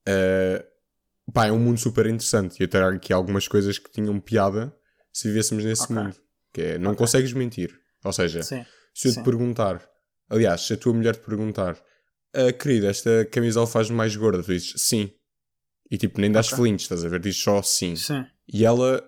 [0.08, 2.58] uh, pá, é um mundo super interessante.
[2.58, 4.74] E eu trago aqui algumas coisas que tinham piada
[5.12, 5.96] se vivêssemos nesse okay.
[5.96, 6.16] mundo.
[6.52, 6.98] Que é, não okay.
[6.98, 7.78] consegues mentir.
[8.04, 8.64] Ou seja, Sim.
[8.94, 9.20] se eu Sim.
[9.20, 9.86] te perguntar,
[10.28, 11.80] aliás, se a tua mulher te perguntar,
[12.34, 15.10] ah, querida, esta camisola faz-me mais gorda, tu dizes sim.
[15.90, 16.74] E tipo, nem das okay.
[16.74, 17.20] estás a ver?
[17.20, 17.96] Dizes só sim.
[17.96, 18.24] sim.
[18.46, 19.02] E ela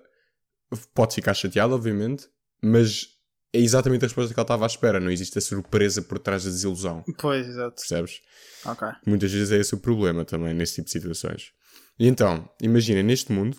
[0.95, 2.29] pode ficar chateada, obviamente,
[2.63, 3.09] mas
[3.53, 5.01] é exatamente a resposta que ela estava à espera.
[5.01, 7.05] Não existe a surpresa por trás da desilusão.
[7.19, 7.77] Pois, exato.
[7.77, 8.21] Percebes?
[8.65, 8.89] Ok.
[9.07, 11.53] Muitas vezes é esse o problema também nesse tipo de situações.
[11.99, 13.57] E então, imagina, neste mundo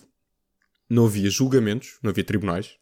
[0.88, 2.76] não havia julgamentos, não havia tribunais.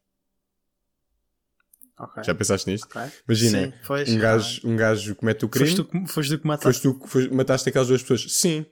[1.99, 2.25] Okay.
[2.25, 2.87] Já pensaste nisto?
[2.87, 3.11] Okay.
[3.29, 5.69] Imagina, Sim, pois, um, gajo, um gajo comete o crime.
[5.69, 6.83] Foste tu, foste tu que mataste.
[6.83, 8.33] Foste tu, foste, mataste aquelas duas pessoas?
[8.33, 8.65] Sim.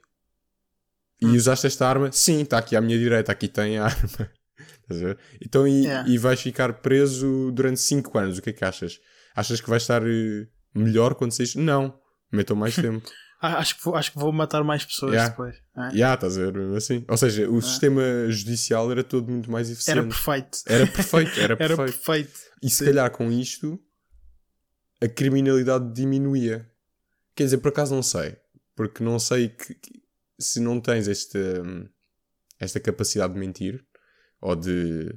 [1.21, 1.35] E hum.
[1.35, 2.11] usaste esta arma?
[2.11, 4.31] Sim, está aqui à minha direita, aqui tem a arma.
[5.41, 6.09] Então, e, yeah.
[6.09, 8.37] e vais ficar preso durante 5 anos.
[8.37, 8.99] O que é que achas?
[9.35, 11.55] Achas que vais estar eh, melhor quando saís?
[11.55, 11.99] Não.
[12.31, 13.07] Metam mais tempo.
[13.41, 15.29] acho, que vou, acho que vou matar mais pessoas yeah.
[15.29, 15.55] depois.
[15.77, 15.93] É.
[15.93, 16.75] Yeah, estás a ver?
[16.75, 17.05] Assim.
[17.07, 19.99] Ou seja, o sistema judicial era todo muito mais eficiente.
[19.99, 20.57] Era perfeito.
[20.65, 21.81] Era perfeito, era perfeito.
[21.81, 22.39] era perfeito.
[22.61, 23.79] E se calhar com isto
[25.01, 26.69] a criminalidade diminuía.
[27.35, 28.35] Quer dizer, por acaso não sei.
[28.75, 30.03] Porque não sei que, que
[30.37, 31.39] se não tens esta,
[32.59, 33.85] esta capacidade de mentir,
[34.41, 35.13] ou de,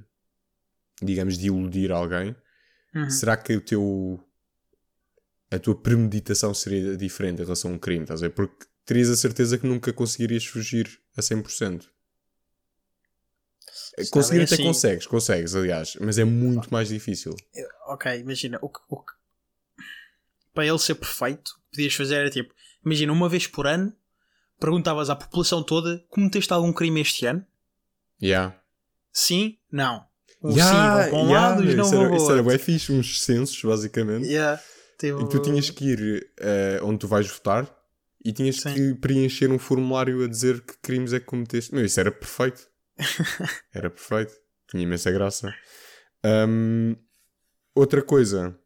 [1.03, 2.35] digamos, de iludir alguém,
[2.95, 3.11] uhum.
[3.11, 4.21] será que o teu
[5.51, 8.35] a tua premeditação seria diferente em relação a um crime, estás a ver?
[8.35, 11.89] Porque terias a certeza que nunca conseguirias fugir a 100%.
[13.99, 14.65] Está Conseguir até assim...
[14.65, 17.37] consegues, consegues, aliás, mas é muito mais difícil.
[17.87, 19.13] Ok, imagina, o que, o que...
[20.55, 22.55] para ele ser perfeito, podias fazer era tipo,
[22.85, 23.95] imagina, uma vez por ano,
[24.59, 27.45] perguntavas à população toda cometeste algum crime este ano?
[28.23, 28.62] Yeah.
[29.13, 30.05] Sim, não.
[30.43, 33.63] Um yeah, sim, vão yeah, lado, não isso, era, isso era bem fixe, uns censos,
[33.63, 34.27] basicamente.
[34.27, 34.61] Yeah,
[34.99, 35.21] tipo...
[35.21, 37.73] E tu tinhas que ir uh, onde tu vais votar
[38.25, 38.75] e tinhas sim.
[38.75, 41.75] que preencher um formulário a dizer que crimes é que cometeste.
[41.75, 42.67] Meu, isso era perfeito.
[43.73, 44.33] era perfeito.
[44.69, 45.55] Tinha imensa graça.
[46.25, 46.97] Um,
[47.75, 48.59] outra coisa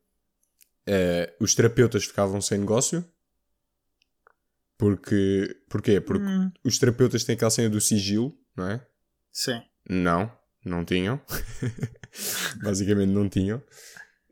[0.86, 3.04] eh, os terapeutas ficavam sem negócio.
[4.78, 5.62] Porque.
[5.68, 6.00] Porquê?
[6.00, 8.86] Porque Hum, os terapeutas têm aquela cena do sigilo, não é?
[9.32, 9.60] sim.
[9.88, 10.30] Não,
[10.64, 11.20] não tinham.
[12.62, 13.62] Basicamente não tinham.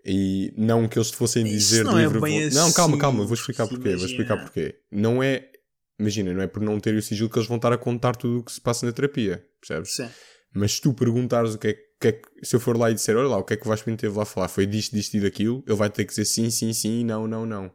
[0.05, 2.21] E não que eles te fossem Isso dizer não do é livro.
[2.21, 3.97] bem Não, calma, assim, calma, vou explicar porquê.
[3.97, 4.43] Vou explicar imagina.
[4.53, 4.81] porquê.
[4.93, 5.51] Não é.
[5.99, 8.41] Imagina, não é por não ter o sigilo que eles vão estar a contar tudo
[8.41, 9.95] o que se passa na terapia, percebes?
[9.95, 10.09] Sim.
[10.53, 12.23] Mas se tu perguntares o que é, que é.
[12.43, 14.01] Se eu for lá e disser, olha lá, o que é que o Vasco Pinto
[14.01, 14.49] teve lá a falar?
[14.49, 17.47] Foi disto, disto e daquilo, ele vai ter que dizer sim, sim, sim, não, não,
[17.47, 17.73] não.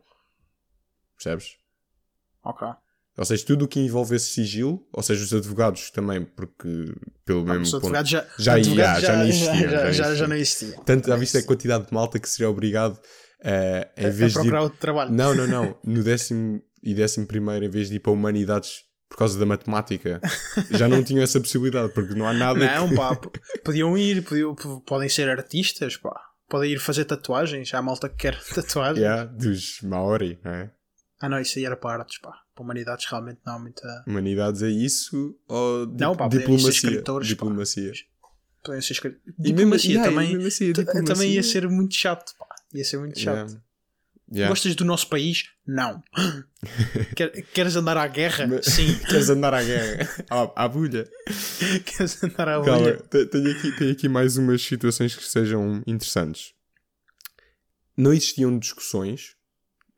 [1.18, 1.58] Percebes?
[2.44, 2.68] Ok.
[3.20, 6.86] Ou seja, tudo o que envolve esse sigilo, ou seja, os advogados também, porque
[7.26, 8.06] pelo Os mesmo ponto.
[8.06, 10.84] já, Já ia, já não existiam, Já, já já, já não existiam.
[10.86, 12.98] Tanto já viste a quantidade de malta que seria obrigado
[13.44, 15.12] eh, em A, vez a de procurar outro trabalho.
[15.12, 15.78] Não, não, não.
[15.84, 20.22] No décimo e décimo primeiro, em vez de ir para humanidades por causa da matemática,
[20.72, 22.96] já não tinham essa possibilidade, porque não há nada Não, que...
[22.96, 23.20] pá,
[23.66, 24.56] podiam ir, podiam,
[24.86, 26.16] podem ser artistas, pá.
[26.48, 27.74] Podem ir fazer tatuagens.
[27.74, 29.00] Há malta que quer tatuagens.
[29.00, 30.72] Yeah, dos Maori, não é?
[31.22, 32.32] Ah, não, isso aí era para artes, pá.
[32.60, 34.04] Para humanidades realmente não há muita.
[34.06, 37.04] Humanidades é isso ou di- Não, pá, podem ser diplomacia?
[37.04, 37.20] pá.
[37.22, 37.94] diplomacia.
[38.66, 40.38] Podem ser Diplomacia yeah, também.
[40.38, 42.46] mesmo a t- diplomacia- Também ia ser muito chato, pá.
[42.74, 43.48] Ia ser muito chato.
[43.48, 43.62] Yeah.
[44.32, 44.50] Yeah.
[44.50, 45.46] Gostas do nosso país?
[45.66, 46.04] Não.
[47.16, 48.46] Quer- Queres andar à guerra?
[48.46, 48.94] Mas- Sim.
[49.08, 50.10] Queres andar à guerra?
[50.30, 51.10] à, à bulha?
[51.86, 52.98] Queres andar à Calma, bolha?
[52.98, 56.54] te- tenho aqui, tenho aqui mais umas situações que sejam interessantes.
[57.96, 59.36] Não existiam discussões,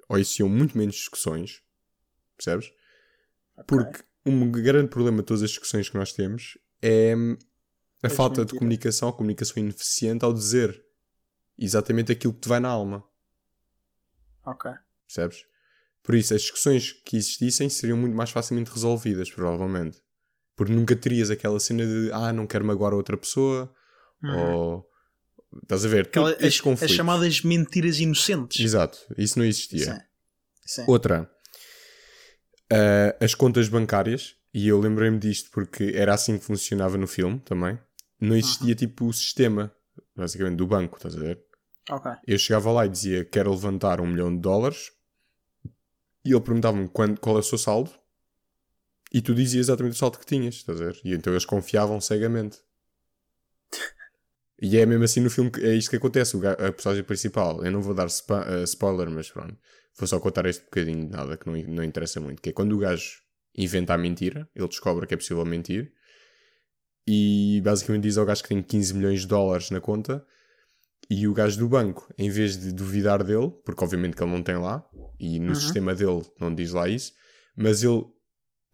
[0.08, 1.60] ou existiam muito menos discussões,
[2.44, 2.72] percebes?
[3.68, 7.38] Porque um grande problema de todas as discussões que nós temos é hum,
[8.04, 8.60] a As falta de mentiras.
[8.60, 10.84] comunicação, a comunicação ineficiente ao dizer
[11.58, 13.04] exatamente aquilo que te vai na alma,
[14.46, 14.72] Ok.
[15.08, 15.46] percebes?
[16.04, 20.02] Por isso, as discussões que existissem seriam muito mais facilmente resolvidas, provavelmente.
[20.56, 23.72] Porque nunca terias aquela cena de ah, não quero magoar outra pessoa,
[24.24, 24.40] Uhum.
[24.40, 24.90] ou
[25.64, 26.06] estás a ver?
[26.08, 28.60] Aquela- as, as chamadas mentiras inocentes.
[28.64, 29.86] Exato, isso não existia.
[29.86, 30.00] Sim.
[30.66, 30.86] Sim.
[30.88, 31.32] Outra,
[32.72, 37.40] ah, as contas bancárias, e eu lembrei-me disto porque era assim que funcionava no filme
[37.40, 37.78] também.
[38.20, 39.74] Não existia tipo o sistema,
[40.16, 41.40] basicamente, do banco, estás a ver?
[41.90, 42.12] Ok.
[42.26, 44.92] Eu chegava lá e dizia quero levantar um milhão de dólares
[46.24, 47.92] e ele perguntava-me qual é o seu saldo
[49.12, 51.02] e tu dizias exatamente o saldo que tinhas, estás a ver?
[51.04, 52.60] E então eles confiavam cegamente.
[54.62, 56.38] E é mesmo assim no filme, que é isto que acontece.
[56.38, 59.58] o A personagem principal, eu não vou dar eh, spoiler, mas pronto,
[59.98, 62.42] vou só contar este bocadinho de nada que não, não interessa muito.
[62.42, 63.22] Que é quando o gajo
[63.56, 65.92] inventa a mentira, ele descobre que é possível mentir
[67.08, 70.26] e basicamente diz ao gajo que tem 15 milhões de dólares na conta
[71.10, 74.42] e o gajo do banco, em vez de duvidar dele, porque obviamente que ele não
[74.42, 74.88] tem lá,
[75.20, 75.56] e no Uhum.
[75.56, 77.12] sistema dele não diz lá isso,
[77.56, 78.06] mas ele,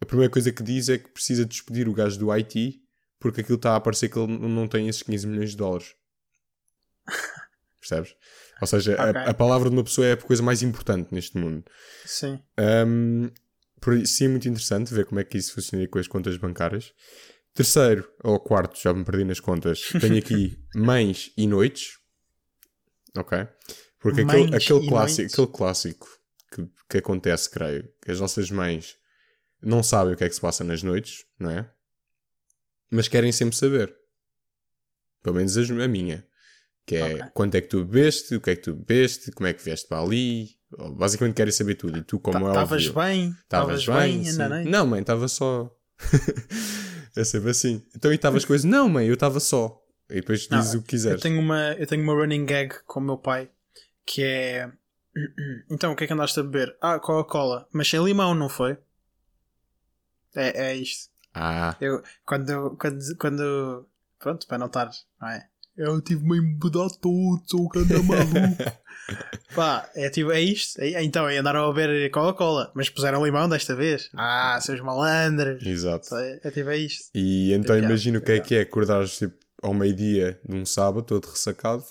[0.00, 2.80] a primeira coisa que diz é que precisa despedir o gajo do IT,
[3.18, 5.96] porque aquilo está a parecer que ele não tem esses 15 milhões de dólares.
[7.80, 8.14] Percebes?
[8.60, 9.22] Ou seja, a- Ok.
[9.26, 11.64] a, palavra de uma pessoa é a coisa mais importante neste mundo.
[12.04, 12.42] Sim.
[12.86, 13.30] Um,
[13.80, 16.36] por isso, sim, é muito interessante ver como é que isso funciona com as contas
[16.36, 16.92] bancárias.
[17.54, 21.98] Terceiro, ou quarto, já me perdi nas contas, tenho aqui mães e noites.
[23.16, 23.46] Ok?
[24.00, 25.32] Porque aquele, Mães aquele, clássico, noites?
[25.34, 26.08] aquele clássico
[26.52, 28.96] que, que acontece, creio, que as nossas mães
[29.60, 31.68] não sabem o que é que se passa nas noites, não é?
[32.90, 33.94] Mas querem sempre saber.
[35.22, 36.24] Pelo menos as- a minha.
[36.88, 37.22] Que é Ok.
[37.34, 39.86] quanto é que tu bebeste, o que é que tu bebeste, como é que vieste
[39.86, 40.56] para ali.
[40.96, 41.98] Basicamente querem saber tudo.
[41.98, 43.30] E tu, como é Estavas bem?
[43.42, 43.96] Estavas bem?
[43.96, 44.24] bem?
[44.24, 44.30] sim.
[44.42, 44.64] ainda nem?
[44.70, 45.74] Não, mãe, estava só.
[47.16, 47.82] é sempre assim.
[47.94, 48.64] Então, e estavas coisas?
[48.64, 49.82] Não, mãe, eu estava só.
[50.10, 51.20] E depois Não, dizes o que Eu quiseres.
[51.22, 53.50] tenho, uma, eu tenho uma running gag com o meu pai
[54.06, 54.70] que é.
[55.70, 56.74] Então, o que é que andaste a beber?
[56.80, 57.68] Ah, Coca-Cola.
[57.72, 58.78] Mas sem limão, não foi?
[60.34, 61.10] É, é isto.
[61.34, 63.86] Ah, Eu, quando, quando, quando.
[64.18, 65.48] Pronto, para não estar, não é?
[65.78, 68.78] Eu tive-me a embedar todo, sou o grande maluco.
[69.54, 70.80] Pá, é tipo, é isto.
[70.80, 74.10] É- então, aí andaram a beber Coca-Cola, mas puseram limão desta vez.
[74.12, 75.64] Ah, seus malandros.
[75.64, 76.14] exato.
[76.16, 77.04] É, é tipo, é isto.
[77.14, 81.06] E então imagina o que é que é acordares tipo, ao meio-dia de um sábado,
[81.06, 81.84] todo ressacado.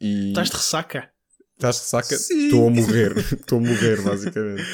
[0.00, 0.30] E.
[0.30, 1.10] Estás de ressaca?
[1.56, 2.14] Estás de ressaca?
[2.16, 3.16] Estou a morrer.
[3.32, 4.64] Estou a morrer, basicamente.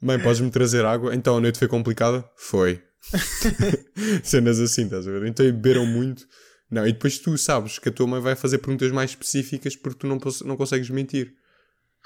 [0.00, 1.14] Mãe, podes-me trazer água?
[1.14, 2.24] Então a noite foi complicada?
[2.36, 2.80] Foi.
[4.22, 5.26] Cenas assim, estás a ver?
[5.26, 6.26] Então beberam muito.
[6.74, 10.00] Não, e depois tu sabes que a tua mãe vai fazer perguntas mais específicas porque
[10.00, 11.32] tu não, não consegues mentir.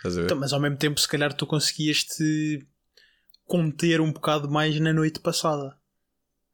[0.05, 2.69] Então, mas ao mesmo tempo, se calhar tu conseguias te
[3.47, 5.75] conter um bocado mais na noite passada.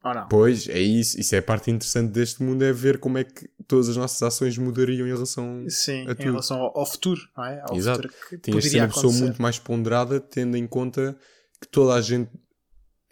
[0.01, 0.29] Ou não?
[0.29, 1.19] Pois, é isso.
[1.19, 4.23] Isso é a parte interessante deste mundo, é ver como é que todas as nossas
[4.23, 5.65] ações mudariam em relação...
[5.67, 7.61] Sim, a em relação ao, futuro, não é?
[7.67, 8.07] Ao Exato.
[8.07, 9.23] futuro Tinhas de ser uma pessoa acontecer.
[9.23, 11.17] muito mais ponderada, tendo em conta
[11.59, 12.31] que toda a gente,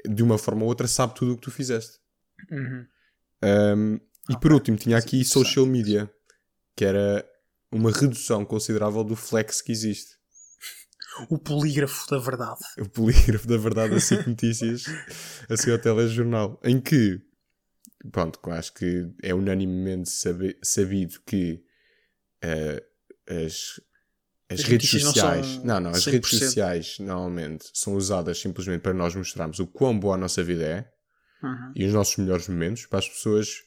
[0.08, 2.00] de uma forma ou outra, sabe tudo o que tu fizeste.
[2.50, 2.86] Uhum.
[3.44, 4.00] Um,
[4.30, 6.10] e por último, tinha aqui social media,
[6.76, 7.26] que era
[7.72, 10.14] uma redução considerável do flex que existe.
[11.30, 12.62] O polígrafo da verdade.
[12.80, 14.86] O polígrafo da verdade, assim notícias,
[15.50, 17.20] assim ao telejornal, em que,
[18.12, 20.10] pronto, acho que é unanimemente
[20.64, 21.64] sabido que
[22.44, 22.82] uh,
[23.28, 23.80] as,
[24.50, 26.12] as, as redes sociais, não, não, não, as 100%.
[26.12, 30.64] redes sociais normalmente são usadas simplesmente para nós mostrarmos o quão boa a nossa vida
[30.64, 30.92] é
[31.46, 31.74] uhum.
[31.76, 33.64] e os nossos melhores momentos, para as pessoas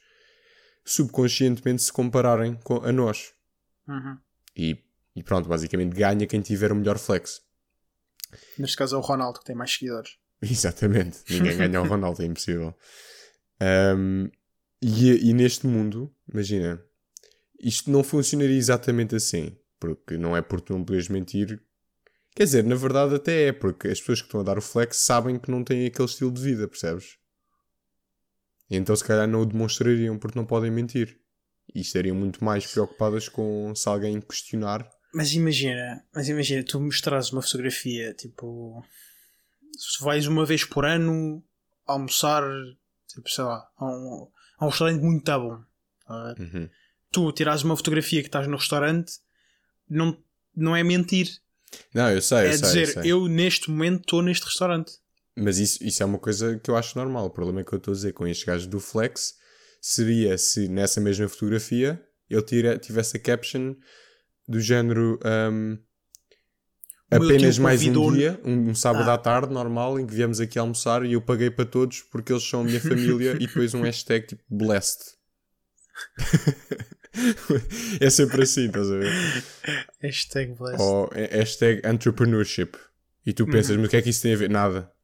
[0.86, 3.34] subconscientemente se compararem com, a nós.
[3.88, 4.16] Uhum.
[4.56, 4.78] E,
[5.14, 7.42] e pronto, basicamente ganha quem tiver o melhor flex.
[8.58, 10.16] Neste caso é o Ronaldo que tem mais seguidores.
[10.40, 12.74] Exatamente, ninguém ganha o Ronaldo, é impossível.
[13.60, 14.30] Um,
[14.80, 16.80] e, e neste mundo, imagina,
[17.58, 21.60] isto não funcionaria exatamente assim, porque não é por tu não poderes mentir.
[22.34, 24.98] Quer dizer, na verdade até é, porque as pessoas que estão a dar o flex
[24.98, 27.16] sabem que não têm aquele estilo de vida, percebes?
[28.70, 31.18] E então se calhar não o demonstrariam porque não podem mentir.
[31.74, 34.88] E estariam muito mais preocupadas com se alguém questionar.
[35.12, 38.84] Mas imagina, mas imagina, tu mostras uma fotografia, tipo.
[39.76, 41.42] Se vais uma vez por ano
[41.86, 42.42] almoçar,
[43.08, 45.62] tipo, sei lá, a um, a um restaurante muito bom.
[46.06, 46.68] Tá uhum.
[47.12, 49.14] Tu tiras uma fotografia que estás no restaurante,
[49.88, 50.16] não,
[50.54, 51.40] não é mentir.
[51.94, 53.12] Não, eu sei, eu é sei, dizer, eu, sei.
[53.12, 54.92] eu neste momento estou neste restaurante.
[55.36, 57.26] Mas isso, isso é uma coisa que eu acho normal.
[57.26, 59.34] O problema é que eu estou a dizer com estes gajos do Flex
[59.80, 63.74] seria se nessa mesma fotografia ele tira, tivesse a caption
[64.48, 65.20] do género
[65.52, 65.78] um,
[67.10, 69.14] apenas mais um dia, um, um sábado ah.
[69.14, 72.42] à tarde, normal, em que viemos aqui almoçar e eu paguei para todos porque eles
[72.42, 75.16] são a minha família e depois um hashtag tipo blessed.
[78.00, 79.12] é sempre assim, estás a ver?
[80.00, 80.80] Hashtag blessed.
[80.80, 82.76] Ou hashtag entrepreneurship.
[83.24, 83.78] E tu pensas, uhum.
[83.78, 84.50] mas o que é que isso tem a ver?
[84.50, 84.95] Nada.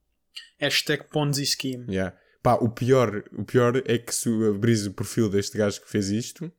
[0.59, 1.87] Hashtag Ponzi Scheme.
[1.89, 2.17] Yeah.
[2.43, 6.11] Pá, o pior, o pior é que se abris o perfil deste gajo que fez
[6.11, 6.51] isto,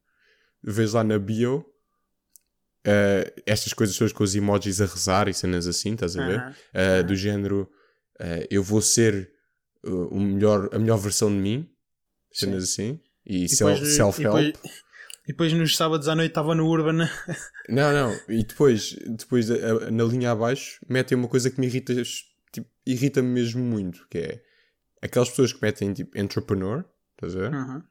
[0.63, 1.65] vês lá na bio
[2.87, 6.39] uh, estas coisas todas com os emojis a rezar e cenas assim, estás a ver?
[6.39, 7.01] Uh -huh.
[7.01, 7.69] uh, do género,
[8.19, 9.31] eh, eu vou ser
[9.83, 11.69] o melhor, a melhor versão de mim,
[12.31, 12.91] cenas Sim.
[12.91, 14.55] assim, e, e self-help.
[15.25, 17.09] E depois nos sábados à noite estava no Urban.
[17.69, 18.19] não, não.
[18.27, 21.93] E depois, depois na linha abaixo, metem uma coisa que me irrita,
[22.53, 24.43] tipo, irrita-me mesmo muito, que é
[25.01, 26.85] aquelas pessoas que metem tipo entrepreneur,
[27.15, 27.53] estás a ver?
[27.53, 27.83] Uhum.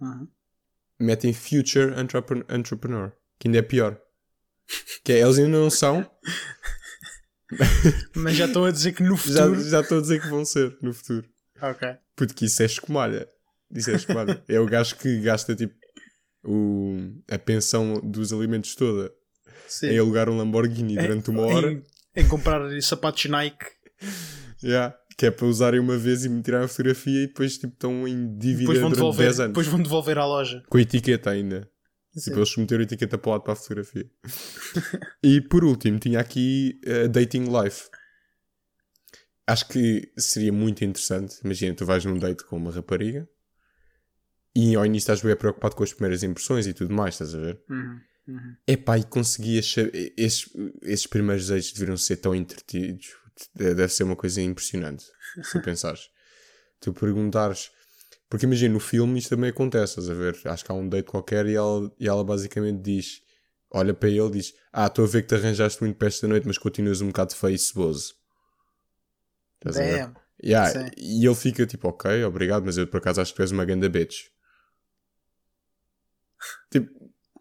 [0.00, 0.28] Uhum.
[0.98, 1.94] Metem future
[2.48, 4.00] entrepreneur, que ainda é pior.
[5.04, 6.10] Que é, eles ainda não são.
[8.16, 9.54] Mas já estão a dizer que no futuro.
[9.62, 11.28] Já, já estão a dizer que vão ser no futuro.
[11.62, 11.88] Ok.
[12.16, 13.28] Porque isso é escumalha.
[13.70, 14.42] Isso é escumalha.
[14.48, 15.74] é o gajo que gasta tipo
[16.42, 16.96] o,
[17.30, 19.12] a pensão dos alimentos toda
[19.68, 19.88] Sim.
[19.88, 21.72] em alugar um Lamborghini durante uma hora.
[21.72, 21.82] Em,
[22.16, 23.75] em comprar sapatos Nike.
[24.62, 24.96] Yeah.
[25.18, 28.06] Que é para usarem uma vez e me tirar a fotografia e depois tipo, estão
[28.06, 29.52] em dívida durante devolver, 10 anos.
[29.52, 30.62] Depois vão devolver à loja.
[30.68, 31.70] Com a etiqueta ainda.
[32.12, 32.30] Sim.
[32.30, 34.10] Tipo, eles meteram a etiqueta para o lado para a fotografia.
[35.22, 37.88] e por último, tinha aqui uh, Dating Life.
[39.46, 41.36] Acho que seria muito interessante.
[41.44, 43.28] Imagina, tu vais num date com uma rapariga
[44.56, 47.38] e ao início estás bem preocupado com as primeiras impressões e tudo mais, estás a
[47.38, 47.60] ver?
[47.68, 48.56] Uhum, uhum.
[48.66, 49.74] Epá, e conseguias.
[50.16, 50.50] Esses,
[50.82, 53.08] esses primeiros dates deveriam ser tão entretidos.
[53.54, 55.04] Deve ser uma coisa impressionante,
[55.42, 56.10] se pensares.
[56.80, 57.70] tu perguntares.
[58.28, 60.36] Porque imagina, no filme isto também acontece, estás a ver?
[60.44, 63.22] Acho que há um date qualquer e ela, e ela basicamente diz:
[63.70, 66.46] Olha para ele diz: Ah, estou a ver que te arranjaste muito para esta noite,
[66.46, 68.14] mas continuas um bocado feio e ceboso.
[69.56, 70.12] Estás a ver?
[70.42, 73.52] Yeah, e ele fica tipo: Ok, obrigado, mas eu por acaso acho que tu és
[73.52, 74.26] uma ganda bitch.
[76.70, 76.90] Tipo,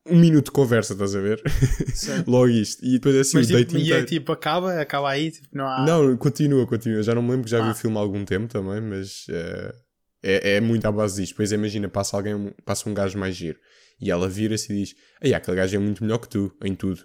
[0.08, 1.42] um minuto de conversa, estás a ver?
[2.28, 2.86] Logo isto.
[2.86, 5.68] E depois é assim, Mas, o tipo, E é tipo, acaba, acaba aí, tipo, não
[5.68, 5.86] há.
[5.86, 7.02] Não, continua, continua.
[7.02, 7.66] Já não me lembro que já ah.
[7.66, 9.74] vi o filme há algum tempo também, mas uh,
[10.22, 11.34] é, é muito à base disto.
[11.34, 13.58] Depois imagina, passa alguém, passa um gajo mais giro.
[14.00, 17.02] E ela vira-se e diz: Ei, aquele gajo é muito melhor que tu, em tudo.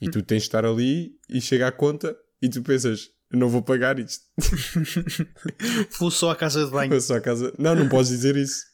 [0.00, 3.08] e tu tens de estar ali e chega à conta e tu pensas.
[3.32, 4.24] Não vou pagar isto.
[6.00, 6.90] Vou só à casa de banho.
[6.90, 7.54] Vou só à casa.
[7.56, 8.69] Não, não podes dizer isso.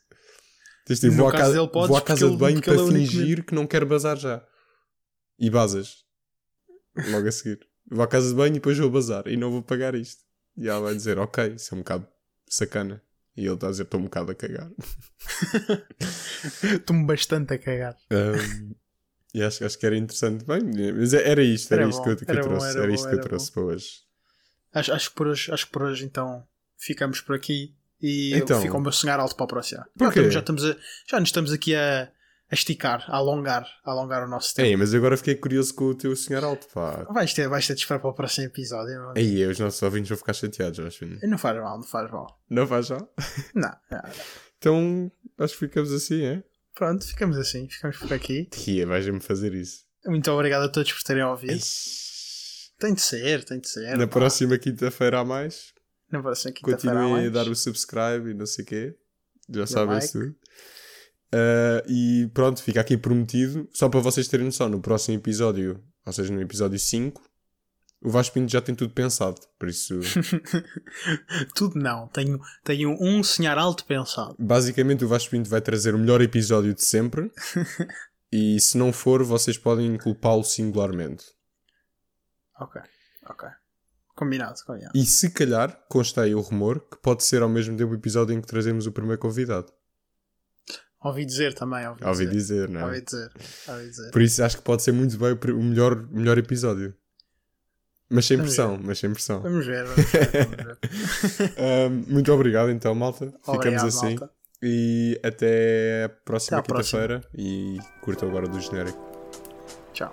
[0.86, 3.44] Tens de vou, à casa, dele, podes, vou à casa de banho para é fingir
[3.44, 4.46] que não quero bazar já.
[5.36, 6.04] E basas.
[7.10, 7.58] Logo a seguir.
[7.90, 9.26] Vou à casa de banho e depois vou bazar.
[9.26, 10.22] E não vou pagar isto.
[10.56, 12.06] E ela vai dizer, ok, isso é um bocado
[12.48, 13.02] sacana.
[13.36, 14.70] E ele está a dizer, estou um bocado a cagar.
[16.62, 17.96] Estou-me bastante a cagar.
[18.10, 18.74] Um,
[19.34, 20.44] e acho, acho que era interessante.
[20.44, 20.62] Bem,
[20.94, 22.48] mas era isto, era, era isto bom, que eu, que eu trouxe.
[22.48, 23.88] Bom, era, era isto bom, que eu trouxe para hoje.
[24.72, 25.52] Acho, acho, que por hoje.
[25.52, 26.46] acho que por hoje então
[26.78, 27.74] ficamos por aqui.
[28.00, 29.88] E então, fica o meu sonhar alto para a próxima.
[29.96, 30.30] Porquê?
[30.30, 30.76] Já, estamos a,
[31.08, 32.10] já nos estamos aqui a,
[32.50, 34.68] a esticar, a alongar, a alongar o nosso tempo.
[34.68, 37.06] Ei, mas agora fiquei curioso com o teu sonhar alto, pá.
[37.10, 39.12] Vais ter, vais ter de esperar para o próximo episódio.
[39.16, 41.06] Aí, os nossos ouvintes vão ficar chateados, acho.
[41.22, 42.40] Não faz mal, não faz mal.
[42.50, 43.14] Não faz mal?
[43.54, 44.12] Não, não, não.
[44.58, 46.42] Então, acho que ficamos assim, é?
[46.74, 48.44] Pronto, ficamos assim, ficamos por aqui.
[48.50, 49.84] Tia, vais-me fazer isso.
[50.04, 51.52] Muito obrigado a todos por terem ouvido.
[51.52, 52.70] Eish.
[52.78, 53.96] Tem de ser, tem de ser.
[53.96, 54.18] Na pá.
[54.18, 55.72] próxima quinta-feira a mais,
[56.10, 56.98] Na próxima quinta-feira.
[56.98, 58.96] há continuem a dar o subscribe e não sei o quê.
[59.48, 60.06] Já sabem like.
[60.06, 60.36] isso tudo.
[61.32, 63.68] Ah, e pronto, fica aqui prometido.
[63.72, 67.22] Só para vocês terem noção, no próximo episódio, ou seja, no episódio 5,
[68.02, 69.40] o Vasco Pinto já tem tudo pensado.
[69.58, 70.00] Por isso,
[71.54, 72.08] Tudo não.
[72.08, 74.36] Tenho, tenho um sonhar alto pensado.
[74.38, 77.30] basicamente, o Vasco Pinto vai trazer o melhor episódio de sempre.
[78.30, 81.24] e se não for, vocês podem culpá-lo singularmente.
[82.58, 82.80] Ok,
[83.26, 83.48] ok.
[84.16, 84.92] Combinado, combinado.
[84.96, 88.34] E se calhar, consta aí o rumor que pode ser ao mesmo tempo o episódio
[88.34, 89.70] em que trazemos o primeiro convidado.
[91.04, 92.66] Ouvi dizer também, ouvi, Ouvi dizer.
[92.66, 92.84] dizer, não é?
[92.86, 93.30] Ouvi dizer,
[93.68, 94.10] ouvi dizer.
[94.10, 96.94] Por isso acho que pode ser muito bem o melhor, o melhor episódio.
[98.08, 99.42] Mas sem Vamos pressão, mas sem pressão.
[99.42, 100.30] Vamos ver, vamos ver.
[100.32, 101.54] Vamos ver.
[101.58, 103.26] Ahm, muito obrigado então, malta.
[103.26, 104.14] Ficamos Obrigado, assim.
[104.16, 104.30] malta.
[104.62, 107.22] E até a próxima quinta-feira.
[107.34, 108.98] E curtam agora do genérico.
[109.92, 110.10] Tchau.